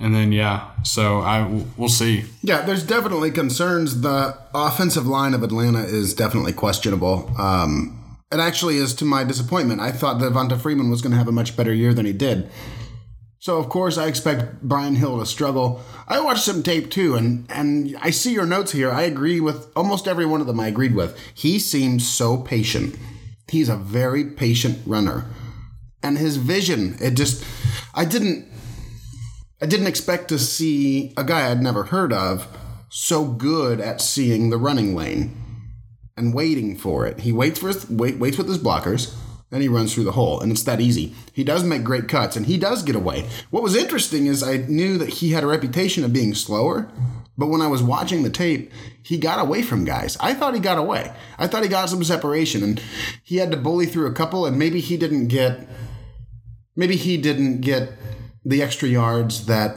And 0.00 0.14
then 0.14 0.32
yeah, 0.32 0.70
so 0.82 1.20
I 1.20 1.46
we'll 1.76 1.90
see. 1.90 2.24
Yeah, 2.42 2.62
there's 2.62 2.82
definitely 2.82 3.30
concerns. 3.30 4.00
The 4.00 4.38
offensive 4.54 5.06
line 5.06 5.34
of 5.34 5.42
Atlanta 5.42 5.80
is 5.84 6.14
definitely 6.14 6.54
questionable. 6.54 7.30
Um, 7.38 8.18
it 8.32 8.40
actually 8.40 8.76
is 8.76 8.94
to 8.94 9.04
my 9.04 9.24
disappointment. 9.24 9.80
I 9.80 9.92
thought 9.92 10.18
that 10.20 10.32
Devonta 10.32 10.58
Freeman 10.58 10.88
was 10.88 11.02
going 11.02 11.12
to 11.12 11.18
have 11.18 11.28
a 11.28 11.32
much 11.32 11.56
better 11.56 11.74
year 11.74 11.92
than 11.92 12.06
he 12.06 12.12
did. 12.14 12.48
So 13.40 13.58
of 13.58 13.68
course 13.68 13.98
I 13.98 14.06
expect 14.06 14.62
Brian 14.62 14.96
Hill 14.96 15.18
to 15.18 15.26
struggle. 15.26 15.82
I 16.06 16.20
watched 16.20 16.44
some 16.44 16.62
tape 16.62 16.90
too, 16.90 17.14
and 17.14 17.46
and 17.50 17.96
I 18.00 18.10
see 18.10 18.32
your 18.32 18.46
notes 18.46 18.72
here. 18.72 18.90
I 18.90 19.02
agree 19.02 19.40
with 19.40 19.70
almost 19.76 20.08
every 20.08 20.26
one 20.26 20.40
of 20.40 20.46
them. 20.46 20.60
I 20.60 20.68
agreed 20.68 20.94
with. 20.94 21.18
He 21.34 21.58
seems 21.58 22.08
so 22.08 22.36
patient. 22.36 22.96
He's 23.48 23.68
a 23.68 23.76
very 23.76 24.24
patient 24.24 24.78
runner, 24.86 25.24
and 26.02 26.16
his 26.16 26.36
vision. 26.36 26.96
It 27.00 27.14
just, 27.14 27.44
I 27.94 28.04
didn't 28.04 28.46
I 29.62 29.66
didn't 29.66 29.88
expect 29.88 30.28
to 30.28 30.38
see 30.38 31.12
a 31.18 31.24
guy 31.24 31.50
I'd 31.50 31.62
never 31.62 31.84
heard 31.84 32.14
of 32.14 32.48
so 32.88 33.26
good 33.26 33.78
at 33.78 34.00
seeing 34.00 34.48
the 34.48 34.56
running 34.56 34.94
lane 34.94 35.36
and 36.16 36.32
waiting 36.32 36.76
for 36.76 37.06
it. 37.06 37.20
He 37.20 37.30
waits 37.30 37.60
for 37.60 37.68
his, 37.68 37.88
wait, 37.90 38.18
waits 38.18 38.38
with 38.38 38.48
his 38.48 38.58
blockers, 38.58 39.14
and 39.52 39.62
he 39.62 39.68
runs 39.68 39.92
through 39.92 40.04
the 40.04 40.12
hole, 40.12 40.40
and 40.40 40.50
it's 40.50 40.62
that 40.62 40.80
easy. 40.80 41.14
He 41.34 41.44
does 41.44 41.62
make 41.62 41.84
great 41.84 42.08
cuts, 42.08 42.36
and 42.36 42.46
he 42.46 42.56
does 42.56 42.82
get 42.82 42.96
away. 42.96 43.28
What 43.50 43.62
was 43.62 43.76
interesting 43.76 44.26
is 44.26 44.42
I 44.42 44.58
knew 44.58 44.96
that 44.96 45.08
he 45.08 45.32
had 45.32 45.44
a 45.44 45.48
reputation 45.48 46.04
of 46.04 46.12
being 46.12 46.34
slower, 46.34 46.90
but 47.36 47.48
when 47.48 47.60
I 47.60 47.66
was 47.66 47.82
watching 47.82 48.22
the 48.22 48.30
tape, 48.30 48.72
he 49.02 49.18
got 49.18 49.40
away 49.44 49.60
from 49.60 49.84
guys. 49.84 50.16
I 50.20 50.32
thought 50.32 50.54
he 50.54 50.60
got 50.60 50.78
away. 50.78 51.12
I 51.38 51.46
thought 51.46 51.64
he 51.64 51.68
got 51.68 51.90
some 51.90 52.02
separation, 52.02 52.62
and 52.62 52.80
he 53.22 53.36
had 53.36 53.50
to 53.50 53.58
bully 53.58 53.84
through 53.84 54.06
a 54.06 54.14
couple, 54.14 54.46
and 54.46 54.58
maybe 54.58 54.80
he 54.80 54.96
didn't 54.96 55.28
get, 55.28 55.68
maybe 56.76 56.96
he 56.96 57.18
didn't 57.18 57.60
get 57.60 57.92
the 58.44 58.62
extra 58.62 58.88
yards 58.88 59.46
that 59.46 59.76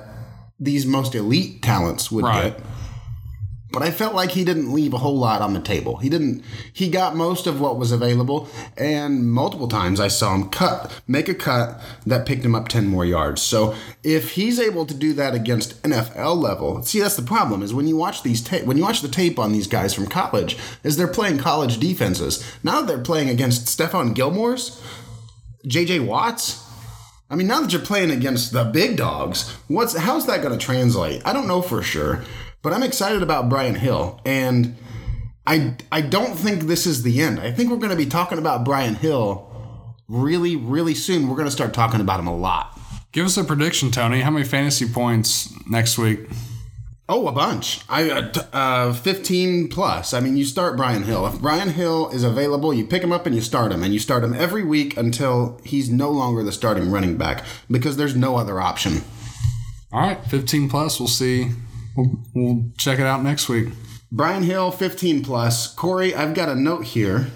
these 0.60 0.86
most 0.86 1.16
elite 1.16 1.62
talents 1.62 2.12
would 2.12 2.24
Right. 2.24 2.56
get. 2.58 2.66
But 3.72 3.82
I 3.82 3.90
felt 3.90 4.14
like 4.14 4.30
he 4.30 4.46
didn't 4.46 4.72
leave 4.72 4.94
a 4.94 5.00
whole 5.00 5.18
lot 5.18 5.42
on 5.42 5.54
the 5.56 5.60
table. 5.60 5.98
He 5.98 6.08
didn't. 6.08 6.44
He 6.72 6.90
got 6.90 7.16
most 7.16 7.48
of 7.48 7.60
what 7.60 7.80
was 7.80 7.92
available, 7.92 8.48
and 8.78 9.32
multiple 9.32 9.68
times 9.68 10.00
I 10.00 10.10
saw 10.10 10.36
him 10.36 10.50
cut, 10.50 10.92
make 11.08 11.28
a 11.28 11.34
cut 11.34 11.82
that 12.06 12.28
picked 12.28 12.46
him 12.46 12.54
up 12.54 12.68
ten 12.68 12.86
more 12.86 13.04
yards. 13.04 13.42
So 13.42 13.74
if 14.04 14.34
he's 14.34 14.60
able 14.60 14.86
to 14.86 14.94
do 14.94 15.12
that 15.14 15.34
against 15.34 15.82
NFL 15.82 16.36
level, 16.40 16.84
see 16.84 17.00
that's 17.00 17.16
the 17.16 17.24
problem 17.24 17.64
is 17.64 17.74
when 17.74 17.88
you 17.88 17.98
watch 17.98 18.22
these 18.22 18.42
ta- 18.42 18.60
when 18.64 18.78
you 18.78 18.84
watch 18.84 19.02
the 19.02 19.08
tape 19.08 19.40
on 19.40 19.52
these 19.54 19.66
guys 19.66 19.92
from 19.96 20.06
college, 20.06 20.56
is 20.84 20.96
they're 20.96 21.08
playing 21.08 21.40
college 21.40 21.80
defenses. 21.80 22.44
Now 22.64 22.82
that 22.82 22.88
they're 22.88 23.00
playing 23.00 23.30
against 23.30 23.66
Stephon 23.76 24.14
Gilmore's, 24.14 24.80
J.J. 25.66 26.02
Watts. 26.02 26.60
I 27.34 27.36
mean, 27.36 27.48
now 27.48 27.62
that 27.62 27.74
you're 27.74 27.82
playing 27.82 28.12
against 28.12 28.54
the 28.54 28.64
big 28.64 28.96
dogs, 28.96 29.50
what's 29.68 29.98
how's 29.98 30.28
that 30.28 30.44
going 30.44 30.56
to 30.56 30.64
translate? 30.64 31.24
I 31.26 31.34
don't 31.34 31.48
know 31.48 31.64
for 31.64 31.82
sure, 31.82 32.24
but 32.62 32.74
I'm 32.74 32.84
excited 32.84 33.24
about 33.24 33.50
Brian 33.50 33.74
Hill, 33.74 34.22
and 34.24 34.76
I 35.48 35.76
I 35.92 36.02
don't 36.02 36.36
think 36.36 36.66
this 36.66 36.86
is 36.86 37.02
the 37.02 37.24
end. 37.24 37.40
I 37.40 37.52
think 37.52 37.72
we're 37.72 37.78
going 37.78 37.90
to 37.90 37.96
be 37.96 38.06
talking 38.06 38.38
about 38.38 38.64
Brian 38.64 38.94
Hill 38.94 39.50
really, 40.08 40.56
really 40.56 40.94
soon. 40.94 41.28
We're 41.28 41.36
going 41.36 41.48
to 41.48 41.52
start 41.52 41.74
talking 41.74 42.02
about 42.02 42.20
him 42.20 42.28
a 42.28 42.38
lot. 42.38 42.80
Give 43.14 43.26
us 43.26 43.36
a 43.36 43.44
prediction, 43.44 43.90
Tony. 43.90 44.22
How 44.22 44.30
many 44.30 44.46
fantasy 44.46 44.88
points 44.88 45.52
next 45.68 45.98
week? 45.98 46.20
Oh, 47.10 47.28
a 47.28 47.34
bunch. 47.34 47.82
I 47.90 48.10
uh, 48.10 48.32
t- 48.32 48.42
uh, 48.54 48.94
15 48.94 49.68
plus. 49.68 50.14
I 50.14 50.22
mean, 50.22 50.38
you 50.38 50.46
start 50.46 50.78
Brian 50.78 51.04
Hill. 51.04 51.28
If 51.28 51.42
Brian 51.42 51.70
Hill 51.70 52.10
is 52.10 52.24
available, 52.24 52.74
you 52.74 52.86
pick 52.86 53.04
him 53.04 53.12
up 53.12 53.26
and 53.26 53.36
you 53.36 53.42
start 53.42 53.74
him, 53.74 53.84
and 53.84 53.94
you 53.94 54.00
start 54.00 54.24
him 54.24 54.34
every 54.34 54.64
week 54.64 54.96
until 54.96 55.60
he's 55.66 55.90
no 55.90 56.10
longer 56.10 56.44
the 56.44 56.52
starting 56.54 56.90
running 56.90 57.18
back 57.18 57.44
because 57.70 57.98
there's 57.98 58.16
no 58.16 58.38
other 58.38 58.62
option. 58.62 59.02
All 59.92 60.00
right, 60.00 60.24
15 60.26 60.70
plus. 60.70 61.00
We'll 61.00 61.10
see. 61.10 61.50
We'll, 61.98 62.20
we'll 62.34 62.72
check 62.78 63.00
it 63.00 63.06
out 63.06 63.22
next 63.22 63.50
week. 63.50 63.68
Brian 64.12 64.44
Hill, 64.44 64.72
15 64.72 65.24
plus. 65.24 65.74
Corey, 65.74 66.16
I've 66.16 66.34
got 66.34 66.48
a 66.48 66.56
note 66.56 66.86
here. 66.86 67.28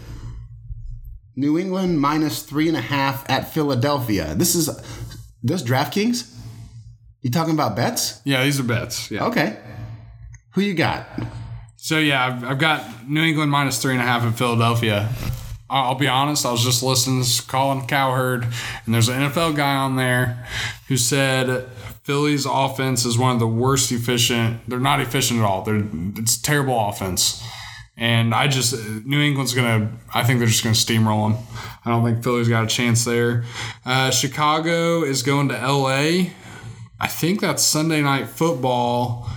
New 1.35 1.59
England 1.59 1.99
minus 1.99 2.41
three 2.41 2.67
and 2.67 2.77
a 2.77 2.81
half 2.81 3.29
at 3.29 3.53
Philadelphia. 3.53 4.33
This 4.33 4.55
is 4.55 4.69
this 5.43 5.61
DraftKings. 5.61 6.36
You 7.27 7.31
talking 7.31 7.55
about 7.55 7.75
bets? 7.75 8.21
Yeah, 8.23 8.45
these 8.45 8.57
are 8.57 8.63
bets. 8.63 9.11
Yeah. 9.11 9.25
Okay. 9.25 9.57
Who 10.51 10.61
you 10.61 10.73
got? 10.73 11.05
So 11.75 11.99
yeah, 11.99 12.25
I've, 12.25 12.43
I've 12.45 12.57
got 12.57 13.05
New 13.05 13.21
England 13.21 13.51
minus 13.51 13.81
three 13.81 13.91
and 13.91 14.01
a 14.01 14.05
half 14.05 14.23
in 14.23 14.31
Philadelphia. 14.31 15.09
I'll, 15.69 15.95
be 15.95 16.07
honest, 16.07 16.45
I 16.45 16.53
was 16.53 16.63
just 16.63 16.81
listening 16.81 17.21
to 17.21 17.43
Colin 17.45 17.85
Cowherd, 17.85 18.47
and 18.85 18.95
there's 18.95 19.09
an 19.09 19.19
NFL 19.23 19.57
guy 19.57 19.75
on 19.75 19.97
there 19.97 20.47
who 20.87 20.95
said 20.95 21.67
Philly's 22.03 22.45
offense 22.45 23.03
is 23.03 23.17
one 23.17 23.33
of 23.33 23.41
the 23.41 23.47
worst 23.47 23.91
efficient. 23.91 24.61
They're 24.65 24.79
not 24.79 25.01
efficient 25.01 25.41
at 25.41 25.45
all. 25.45 25.63
They're 25.63 25.83
it's 26.15 26.37
terrible 26.37 26.79
offense. 26.79 27.43
And 27.97 28.33
I 28.33 28.47
just 28.47 28.73
New 29.05 29.19
England's 29.19 29.53
gonna. 29.53 29.91
I 30.13 30.23
think 30.23 30.39
they're 30.39 30.47
just 30.47 30.63
gonna 30.63 30.75
steamroll 30.75 31.33
them. 31.33 31.45
I 31.83 31.89
don't 31.89 32.05
think 32.05 32.23
Philly's 32.23 32.47
got 32.47 32.63
a 32.63 32.67
chance 32.67 33.03
there. 33.03 33.43
Uh, 33.85 34.11
Chicago 34.11 35.03
is 35.03 35.23
going 35.23 35.49
to 35.49 35.59
L.A. 35.59 36.31
I 36.99 37.07
think 37.07 37.41
that's 37.41 37.63
Sunday 37.63 38.01
night 38.01 38.27
football. 38.27 39.29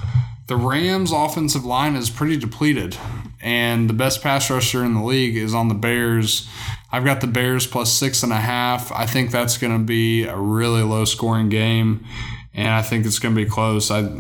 The 0.46 0.56
Rams' 0.56 1.12
offensive 1.12 1.64
line 1.64 1.94
is 1.94 2.10
pretty 2.10 2.36
depleted, 2.36 2.96
and 3.40 3.88
the 3.88 3.94
best 3.94 4.22
pass 4.22 4.50
rusher 4.50 4.84
in 4.84 4.94
the 4.94 5.02
league 5.02 5.36
is 5.36 5.54
on 5.54 5.68
the 5.68 5.74
Bears. 5.74 6.48
I've 6.90 7.04
got 7.04 7.20
the 7.20 7.26
Bears 7.26 7.66
plus 7.66 7.92
six 7.92 8.22
and 8.22 8.32
a 8.32 8.40
half. 8.40 8.90
I 8.90 9.06
think 9.06 9.30
that's 9.30 9.58
going 9.58 9.78
to 9.78 9.84
be 9.84 10.24
a 10.24 10.36
really 10.36 10.82
low 10.82 11.04
scoring 11.04 11.48
game, 11.48 12.04
and 12.52 12.68
I 12.68 12.82
think 12.82 13.06
it's 13.06 13.18
going 13.18 13.34
to 13.34 13.44
be 13.44 13.48
close. 13.48 13.90
I, 13.90 14.10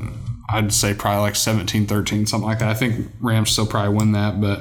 I'd 0.52 0.72
say 0.72 0.94
probably 0.94 1.22
like 1.22 1.36
17 1.36 1.86
13, 1.86 2.26
something 2.26 2.46
like 2.46 2.60
that. 2.60 2.68
I 2.68 2.74
think 2.74 3.10
Rams 3.20 3.50
still 3.50 3.66
probably 3.66 3.96
win 3.96 4.12
that, 4.12 4.40
but 4.40 4.60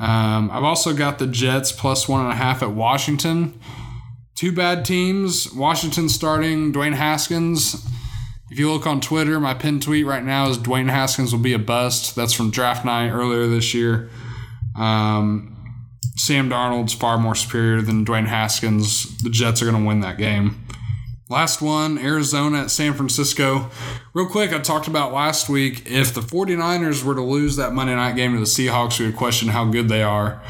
um, 0.00 0.50
I've 0.50 0.64
also 0.64 0.94
got 0.94 1.18
the 1.18 1.26
Jets 1.26 1.70
plus 1.72 2.08
one 2.08 2.22
and 2.22 2.32
a 2.32 2.36
half 2.36 2.62
at 2.62 2.70
Washington. 2.70 3.58
Two 4.34 4.52
bad 4.52 4.84
teams. 4.84 5.52
Washington 5.52 6.08
starting 6.08 6.72
Dwayne 6.72 6.94
Haskins. 6.94 7.86
If 8.50 8.58
you 8.58 8.70
look 8.70 8.86
on 8.86 9.00
Twitter, 9.00 9.40
my 9.40 9.54
pinned 9.54 9.82
tweet 9.82 10.06
right 10.06 10.22
now 10.22 10.48
is 10.48 10.58
Dwayne 10.58 10.90
Haskins 10.90 11.32
will 11.32 11.40
be 11.40 11.54
a 11.54 11.58
bust. 11.58 12.14
That's 12.14 12.32
from 12.32 12.50
draft 12.50 12.84
night 12.84 13.10
earlier 13.10 13.46
this 13.46 13.72
year. 13.72 14.10
Um, 14.76 15.50
Sam 16.16 16.48
Darnold's 16.48 16.92
far 16.92 17.18
more 17.18 17.34
superior 17.34 17.80
than 17.80 18.04
Dwayne 18.04 18.26
Haskins. 18.26 19.18
The 19.18 19.30
Jets 19.30 19.62
are 19.62 19.64
going 19.64 19.82
to 19.82 19.86
win 19.86 20.00
that 20.00 20.18
game. 20.18 20.64
Last 21.30 21.62
one, 21.62 21.96
Arizona 21.98 22.62
at 22.62 22.70
San 22.70 22.92
Francisco. 22.92 23.70
Real 24.12 24.28
quick, 24.28 24.52
I 24.52 24.58
talked 24.58 24.88
about 24.88 25.12
last 25.12 25.48
week 25.48 25.90
if 25.90 26.12
the 26.12 26.20
49ers 26.20 27.02
were 27.02 27.14
to 27.14 27.22
lose 27.22 27.56
that 27.56 27.72
Monday 27.72 27.94
night 27.94 28.14
game 28.14 28.34
to 28.34 28.38
the 28.38 28.44
Seahawks, 28.44 29.00
we 29.00 29.06
would 29.06 29.16
question 29.16 29.48
how 29.48 29.64
good 29.64 29.88
they 29.88 30.02
are. 30.02 30.42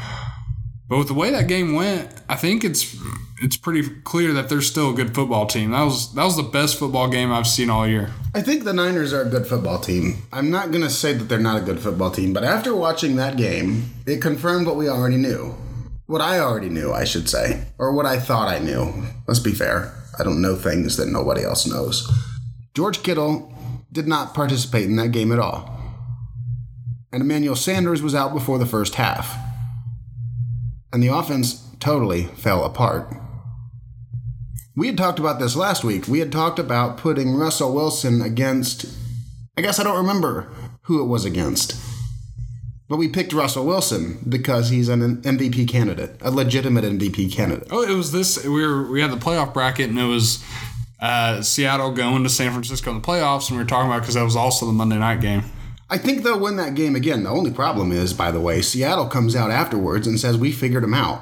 But 0.87 0.99
with 0.99 1.07
the 1.07 1.13
way 1.15 1.31
that 1.31 1.47
game 1.47 1.73
went, 1.73 2.13
I 2.29 2.35
think 2.35 2.63
it's 2.63 2.95
it's 3.41 3.57
pretty 3.57 3.87
clear 4.03 4.33
that 4.33 4.49
they're 4.49 4.61
still 4.61 4.91
a 4.91 4.93
good 4.93 5.15
football 5.15 5.47
team. 5.47 5.71
That 5.71 5.83
was 5.83 6.13
that 6.13 6.23
was 6.23 6.35
the 6.35 6.43
best 6.43 6.77
football 6.77 7.09
game 7.09 7.31
I've 7.31 7.47
seen 7.47 7.69
all 7.69 7.87
year. 7.87 8.11
I 8.33 8.41
think 8.41 8.63
the 8.63 8.73
Niners 8.73 9.11
are 9.13 9.21
a 9.21 9.29
good 9.29 9.47
football 9.47 9.79
team. 9.79 10.23
I'm 10.31 10.51
not 10.51 10.71
going 10.71 10.83
to 10.83 10.89
say 10.89 11.13
that 11.13 11.25
they're 11.25 11.39
not 11.39 11.61
a 11.61 11.65
good 11.65 11.79
football 11.79 12.11
team, 12.11 12.33
but 12.33 12.43
after 12.43 12.75
watching 12.75 13.15
that 13.15 13.37
game, 13.37 13.91
it 14.05 14.21
confirmed 14.21 14.67
what 14.67 14.75
we 14.75 14.87
already 14.89 15.17
knew. 15.17 15.55
What 16.05 16.21
I 16.21 16.39
already 16.39 16.69
knew, 16.69 16.93
I 16.93 17.03
should 17.03 17.27
say. 17.27 17.65
Or 17.79 17.91
what 17.91 18.05
I 18.05 18.19
thought 18.19 18.47
I 18.47 18.59
knew. 18.59 19.05
Let's 19.27 19.39
be 19.39 19.53
fair. 19.53 19.91
I 20.19 20.23
don't 20.23 20.41
know 20.41 20.55
things 20.55 20.97
that 20.97 21.07
nobody 21.07 21.43
else 21.43 21.65
knows. 21.65 22.11
George 22.75 23.01
Kittle 23.01 23.51
did 23.91 24.07
not 24.07 24.33
participate 24.33 24.85
in 24.85 24.97
that 24.97 25.11
game 25.11 25.31
at 25.31 25.39
all. 25.39 25.71
And 27.11 27.23
Emmanuel 27.23 27.55
Sanders 27.55 28.03
was 28.03 28.13
out 28.13 28.33
before 28.33 28.59
the 28.59 28.65
first 28.65 28.95
half. 28.95 29.44
And 30.93 31.03
the 31.03 31.07
offense 31.07 31.69
totally 31.79 32.23
fell 32.23 32.63
apart. 32.63 33.13
We 34.75 34.87
had 34.87 34.97
talked 34.97 35.19
about 35.19 35.39
this 35.39 35.55
last 35.55 35.83
week. 35.83 36.07
We 36.07 36.19
had 36.19 36.31
talked 36.31 36.59
about 36.59 36.97
putting 36.97 37.35
Russell 37.35 37.73
Wilson 37.73 38.21
against. 38.21 38.85
I 39.57 39.61
guess 39.61 39.79
I 39.79 39.83
don't 39.83 39.97
remember 39.97 40.51
who 40.83 41.01
it 41.01 41.05
was 41.05 41.23
against. 41.25 41.79
But 42.87 42.97
we 42.97 43.07
picked 43.07 43.33
Russell 43.33 43.65
Wilson 43.65 44.19
because 44.27 44.69
he's 44.69 44.89
an 44.89 45.21
MVP 45.21 45.67
candidate, 45.67 46.17
a 46.21 46.29
legitimate 46.29 46.83
MVP 46.83 47.33
candidate. 47.33 47.67
Oh, 47.71 47.81
it 47.81 47.95
was 47.95 48.11
this. 48.11 48.43
We 48.43 48.65
were 48.65 48.91
we 48.91 49.01
had 49.01 49.11
the 49.11 49.17
playoff 49.17 49.53
bracket, 49.53 49.89
and 49.89 49.97
it 49.97 50.05
was 50.05 50.43
uh, 50.99 51.41
Seattle 51.41 51.91
going 51.91 52.23
to 52.23 52.29
San 52.29 52.51
Francisco 52.51 52.91
in 52.91 53.01
the 53.01 53.07
playoffs, 53.07 53.49
and 53.49 53.57
we 53.57 53.63
were 53.63 53.67
talking 53.67 53.89
about 53.89 54.01
because 54.01 54.15
that 54.15 54.23
was 54.23 54.35
also 54.35 54.65
the 54.67 54.73
Monday 54.73 54.97
night 54.97 55.21
game. 55.21 55.43
I 55.89 55.97
think 55.97 56.23
they'll 56.23 56.39
win 56.39 56.55
that 56.57 56.73
game 56.75 56.95
again. 56.95 57.23
The 57.23 57.29
only 57.29 57.51
problem 57.51 57.91
is, 57.91 58.13
by 58.13 58.31
the 58.31 58.39
way, 58.39 58.61
Seattle 58.61 59.07
comes 59.07 59.35
out 59.35 59.51
afterwards 59.51 60.07
and 60.07 60.19
says, 60.19 60.37
We 60.37 60.51
figured 60.51 60.83
them 60.83 60.93
out. 60.93 61.21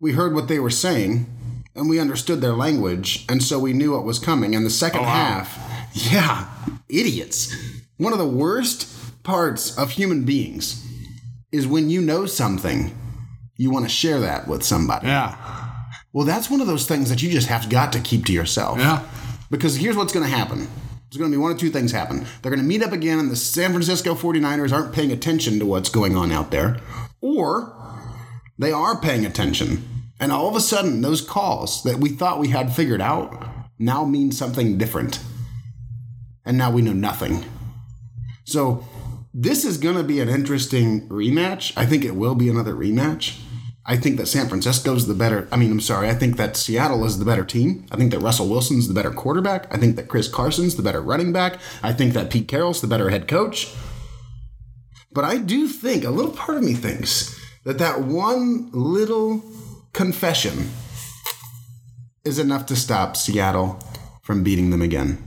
We 0.00 0.12
heard 0.12 0.34
what 0.34 0.48
they 0.48 0.58
were 0.58 0.70
saying, 0.70 1.26
and 1.74 1.88
we 1.88 2.00
understood 2.00 2.40
their 2.40 2.52
language, 2.52 3.24
and 3.28 3.42
so 3.42 3.58
we 3.58 3.72
knew 3.72 3.92
what 3.92 4.04
was 4.04 4.18
coming. 4.18 4.54
And 4.54 4.66
the 4.66 4.70
second 4.70 5.00
oh, 5.00 5.04
wow. 5.04 5.10
half, 5.44 5.90
yeah, 5.92 6.48
idiots. 6.88 7.54
One 7.96 8.12
of 8.12 8.18
the 8.18 8.26
worst 8.26 9.22
parts 9.22 9.76
of 9.78 9.92
human 9.92 10.24
beings 10.24 10.84
is 11.52 11.66
when 11.66 11.88
you 11.88 12.00
know 12.00 12.26
something, 12.26 12.94
you 13.56 13.70
want 13.70 13.84
to 13.84 13.88
share 13.88 14.20
that 14.20 14.48
with 14.48 14.62
somebody. 14.62 15.06
Yeah, 15.06 15.70
Well, 16.12 16.26
that's 16.26 16.50
one 16.50 16.60
of 16.60 16.66
those 16.66 16.86
things 16.86 17.08
that 17.08 17.22
you 17.22 17.30
just 17.30 17.46
have 17.46 17.70
got 17.70 17.92
to 17.92 18.00
keep 18.00 18.26
to 18.26 18.32
yourself. 18.32 18.78
yeah. 18.78 19.02
Because 19.48 19.76
here's 19.76 19.96
what's 19.96 20.12
going 20.12 20.28
to 20.28 20.36
happen. 20.36 20.66
There's 21.10 21.18
going 21.18 21.30
to 21.30 21.36
be 21.36 21.40
one 21.40 21.52
of 21.52 21.58
two 21.58 21.70
things 21.70 21.92
happen. 21.92 22.26
They're 22.42 22.50
going 22.50 22.62
to 22.62 22.66
meet 22.66 22.82
up 22.82 22.92
again, 22.92 23.18
and 23.18 23.30
the 23.30 23.36
San 23.36 23.70
Francisco 23.70 24.14
49ers 24.14 24.72
aren't 24.72 24.92
paying 24.92 25.12
attention 25.12 25.58
to 25.60 25.66
what's 25.66 25.88
going 25.88 26.16
on 26.16 26.32
out 26.32 26.50
there. 26.50 26.80
Or 27.20 27.72
they 28.58 28.72
are 28.72 29.00
paying 29.00 29.24
attention. 29.24 29.84
And 30.18 30.32
all 30.32 30.48
of 30.48 30.56
a 30.56 30.60
sudden, 30.60 31.02
those 31.02 31.20
calls 31.20 31.82
that 31.84 31.98
we 31.98 32.08
thought 32.08 32.40
we 32.40 32.48
had 32.48 32.74
figured 32.74 33.00
out 33.00 33.46
now 33.78 34.04
mean 34.04 34.32
something 34.32 34.78
different. 34.78 35.20
And 36.44 36.58
now 36.58 36.70
we 36.70 36.82
know 36.82 36.92
nothing. 36.92 37.44
So 38.44 38.84
this 39.34 39.64
is 39.64 39.78
going 39.78 39.96
to 39.96 40.02
be 40.02 40.20
an 40.20 40.28
interesting 40.28 41.08
rematch. 41.08 41.72
I 41.76 41.86
think 41.86 42.04
it 42.04 42.16
will 42.16 42.34
be 42.34 42.48
another 42.48 42.74
rematch. 42.74 43.38
I 43.88 43.96
think 43.96 44.16
that 44.16 44.26
San 44.26 44.48
Francisco's 44.48 45.06
the 45.06 45.14
better. 45.14 45.46
I 45.52 45.56
mean, 45.56 45.70
I'm 45.70 45.80
sorry. 45.80 46.08
I 46.08 46.14
think 46.14 46.36
that 46.36 46.56
Seattle 46.56 47.04
is 47.04 47.20
the 47.20 47.24
better 47.24 47.44
team. 47.44 47.86
I 47.92 47.96
think 47.96 48.10
that 48.10 48.18
Russell 48.18 48.48
Wilson's 48.48 48.88
the 48.88 48.94
better 48.94 49.12
quarterback. 49.12 49.72
I 49.72 49.78
think 49.78 49.94
that 49.94 50.08
Chris 50.08 50.28
Carson's 50.28 50.74
the 50.74 50.82
better 50.82 51.00
running 51.00 51.32
back. 51.32 51.58
I 51.84 51.92
think 51.92 52.12
that 52.14 52.30
Pete 52.30 52.48
Carroll's 52.48 52.80
the 52.80 52.88
better 52.88 53.10
head 53.10 53.28
coach. 53.28 53.72
But 55.12 55.24
I 55.24 55.38
do 55.38 55.68
think 55.68 56.04
a 56.04 56.10
little 56.10 56.32
part 56.32 56.58
of 56.58 56.64
me 56.64 56.74
thinks 56.74 57.38
that 57.64 57.78
that 57.78 58.02
one 58.02 58.70
little 58.72 59.42
confession 59.92 60.70
is 62.24 62.40
enough 62.40 62.66
to 62.66 62.76
stop 62.76 63.16
Seattle 63.16 63.78
from 64.22 64.42
beating 64.42 64.70
them 64.70 64.82
again. 64.82 65.22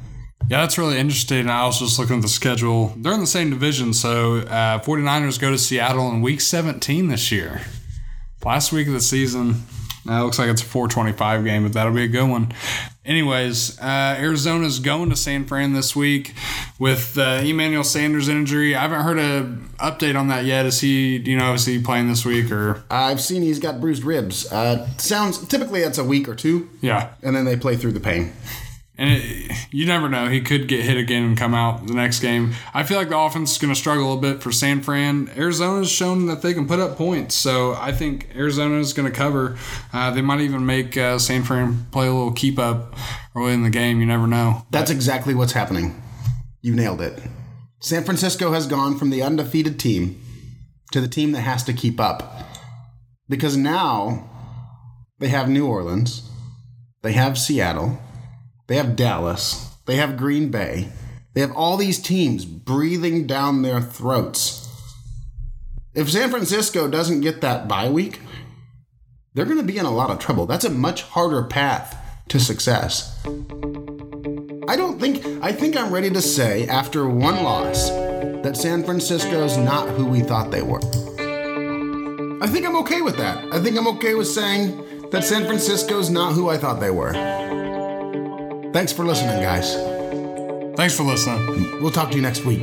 Yeah, 0.49 0.61
that's 0.61 0.77
really 0.77 0.97
interesting. 0.97 1.49
I 1.49 1.65
was 1.65 1.79
just 1.79 1.97
looking 1.97 2.17
at 2.17 2.21
the 2.23 2.27
schedule. 2.27 2.93
They're 2.97 3.13
in 3.13 3.21
the 3.21 3.27
same 3.27 3.51
division, 3.51 3.93
so 3.93 4.39
uh, 4.39 4.79
49ers 4.79 5.39
go 5.39 5.49
to 5.51 5.57
Seattle 5.57 6.09
in 6.11 6.21
week 6.21 6.41
17 6.41 7.07
this 7.07 7.31
year. 7.31 7.61
Last 8.45 8.71
week 8.71 8.87
of 8.87 8.93
the 8.93 9.01
season. 9.01 9.63
Uh, 10.07 10.23
looks 10.23 10.39
like 10.39 10.49
it's 10.49 10.61
a 10.61 10.65
425 10.65 11.43
game, 11.43 11.63
but 11.63 11.73
that'll 11.73 11.93
be 11.93 12.03
a 12.03 12.07
good 12.07 12.27
one. 12.27 12.51
Anyways, 13.05 13.79
uh, 13.79 14.15
Arizona's 14.17 14.79
going 14.79 15.09
to 15.09 15.15
San 15.15 15.45
Fran 15.45 15.73
this 15.73 15.95
week 15.95 16.33
with 16.79 17.17
uh, 17.17 17.41
Emmanuel 17.43 17.83
Sanders 17.83 18.29
injury. 18.29 18.75
I 18.75 18.81
haven't 18.81 19.01
heard 19.01 19.19
an 19.19 19.69
update 19.77 20.17
on 20.17 20.29
that 20.29 20.45
yet. 20.45 20.65
Is 20.65 20.79
he, 20.79 21.17
you 21.17 21.37
know, 21.37 21.53
is 21.53 21.65
he 21.65 21.81
playing 21.81 22.07
this 22.07 22.25
week 22.25 22.49
or? 22.51 22.83
I've 22.89 23.19
seen 23.21 23.41
he's 23.41 23.59
got 23.59 23.81
bruised 23.81 24.03
ribs. 24.03 24.51
Uh, 24.51 24.87
sounds 24.97 25.45
typically 25.47 25.81
it's 25.81 25.97
a 25.97 26.03
week 26.03 26.27
or 26.29 26.33
two, 26.35 26.69
Yeah, 26.81 27.09
and 27.21 27.35
then 27.35 27.45
they 27.45 27.57
play 27.57 27.75
through 27.75 27.91
the 27.91 27.99
pain. 27.99 28.31
And 28.99 29.23
it, 29.23 29.51
you 29.71 29.85
never 29.85 30.09
know. 30.09 30.27
He 30.27 30.41
could 30.41 30.67
get 30.67 30.83
hit 30.83 30.97
again 30.97 31.23
and 31.23 31.37
come 31.37 31.53
out 31.53 31.87
the 31.87 31.93
next 31.93 32.19
game. 32.19 32.53
I 32.73 32.83
feel 32.83 32.97
like 32.97 33.07
the 33.07 33.17
offense 33.17 33.53
is 33.53 33.57
going 33.57 33.73
to 33.73 33.79
struggle 33.79 34.13
a 34.13 34.17
bit 34.17 34.43
for 34.43 34.51
San 34.51 34.81
Fran. 34.81 35.31
Arizona's 35.37 35.89
shown 35.89 36.25
that 36.25 36.41
they 36.41 36.53
can 36.53 36.67
put 36.67 36.79
up 36.79 36.97
points, 36.97 37.33
so 37.33 37.73
I 37.75 37.93
think 37.93 38.27
Arizona 38.35 38.77
is 38.77 38.91
going 38.91 39.09
to 39.09 39.17
cover. 39.17 39.57
Uh, 39.93 40.11
they 40.11 40.21
might 40.21 40.41
even 40.41 40.65
make 40.65 40.97
uh, 40.97 41.17
San 41.17 41.43
Fran 41.43 41.85
play 41.91 42.07
a 42.07 42.13
little 42.13 42.33
keep 42.33 42.59
up 42.59 42.93
early 43.35 43.53
in 43.53 43.63
the 43.63 43.69
game. 43.69 44.01
You 44.01 44.05
never 44.05 44.27
know. 44.27 44.65
That's 44.69 44.91
exactly 44.91 45.33
what's 45.33 45.53
happening. 45.53 46.03
You 46.61 46.75
nailed 46.75 46.99
it. 46.99 47.17
San 47.79 48.03
Francisco 48.03 48.51
has 48.51 48.67
gone 48.67 48.97
from 48.97 49.11
the 49.11 49.23
undefeated 49.23 49.79
team 49.79 50.21
to 50.91 50.99
the 50.99 51.07
team 51.07 51.31
that 51.31 51.41
has 51.41 51.63
to 51.63 51.73
keep 51.73 52.01
up. 52.01 52.35
Because 53.29 53.55
now 53.55 54.29
they 55.19 55.29
have 55.29 55.47
New 55.47 55.65
Orleans, 55.65 56.29
they 57.01 57.13
have 57.13 57.37
Seattle, 57.37 57.97
they 58.69 58.75
have 58.75 58.95
Dallas, 58.95 59.73
they 59.87 59.95
have 59.95 60.15
Green 60.15 60.51
Bay, 60.51 60.89
they 61.33 61.41
have 61.41 61.51
all 61.53 61.75
these 61.75 61.99
teams 61.99 62.45
breathing 62.45 63.25
down 63.25 63.63
their 63.63 63.81
throats. 63.81 64.69
If 65.95 66.11
San 66.11 66.29
Francisco 66.29 66.87
doesn't 66.87 67.21
get 67.21 67.41
that 67.41 67.67
bye 67.67 67.89
week, 67.89 68.19
they're 69.33 69.45
going 69.45 69.57
to 69.57 69.63
be 69.63 69.79
in 69.79 69.87
a 69.87 69.91
lot 69.91 70.11
of 70.11 70.19
trouble. 70.19 70.45
That's 70.45 70.65
a 70.65 70.69
much 70.69 71.01
harder 71.01 71.41
path 71.41 71.97
to 72.27 72.39
success. 72.39 73.19
I 73.25 74.75
don't 74.75 74.99
think, 74.99 75.25
I 75.43 75.51
think 75.51 75.75
I'm 75.75 75.91
ready 75.91 76.11
to 76.11 76.21
say 76.21 76.67
after 76.67 77.09
one 77.09 77.41
loss 77.41 77.89
that 77.89 78.55
San 78.55 78.83
Francisco's 78.83 79.57
not 79.57 79.89
who 79.89 80.05
we 80.05 80.19
thought 80.19 80.51
they 80.51 80.61
were. 80.61 80.81
I 82.39 82.45
think 82.45 82.67
I'm 82.67 82.75
okay 82.77 83.01
with 83.01 83.17
that. 83.17 83.51
I 83.51 83.59
think 83.63 83.79
I'm 83.79 83.87
okay 83.87 84.13
with 84.13 84.27
saying 84.27 85.09
that 85.09 85.23
San 85.23 85.47
Francisco's 85.47 86.11
not 86.11 86.33
who 86.33 86.49
I 86.49 86.57
thought 86.57 86.79
they 86.79 86.91
were. 86.91 87.58
Thanks 88.71 88.91
for 88.93 89.03
listening, 89.03 89.41
guys. 89.41 89.73
Thanks 90.75 90.95
for 90.95 91.03
listening. 91.03 91.81
We'll 91.81 91.91
talk 91.91 92.11
to 92.11 92.15
you 92.15 92.21
next 92.21 92.45
week. 92.45 92.61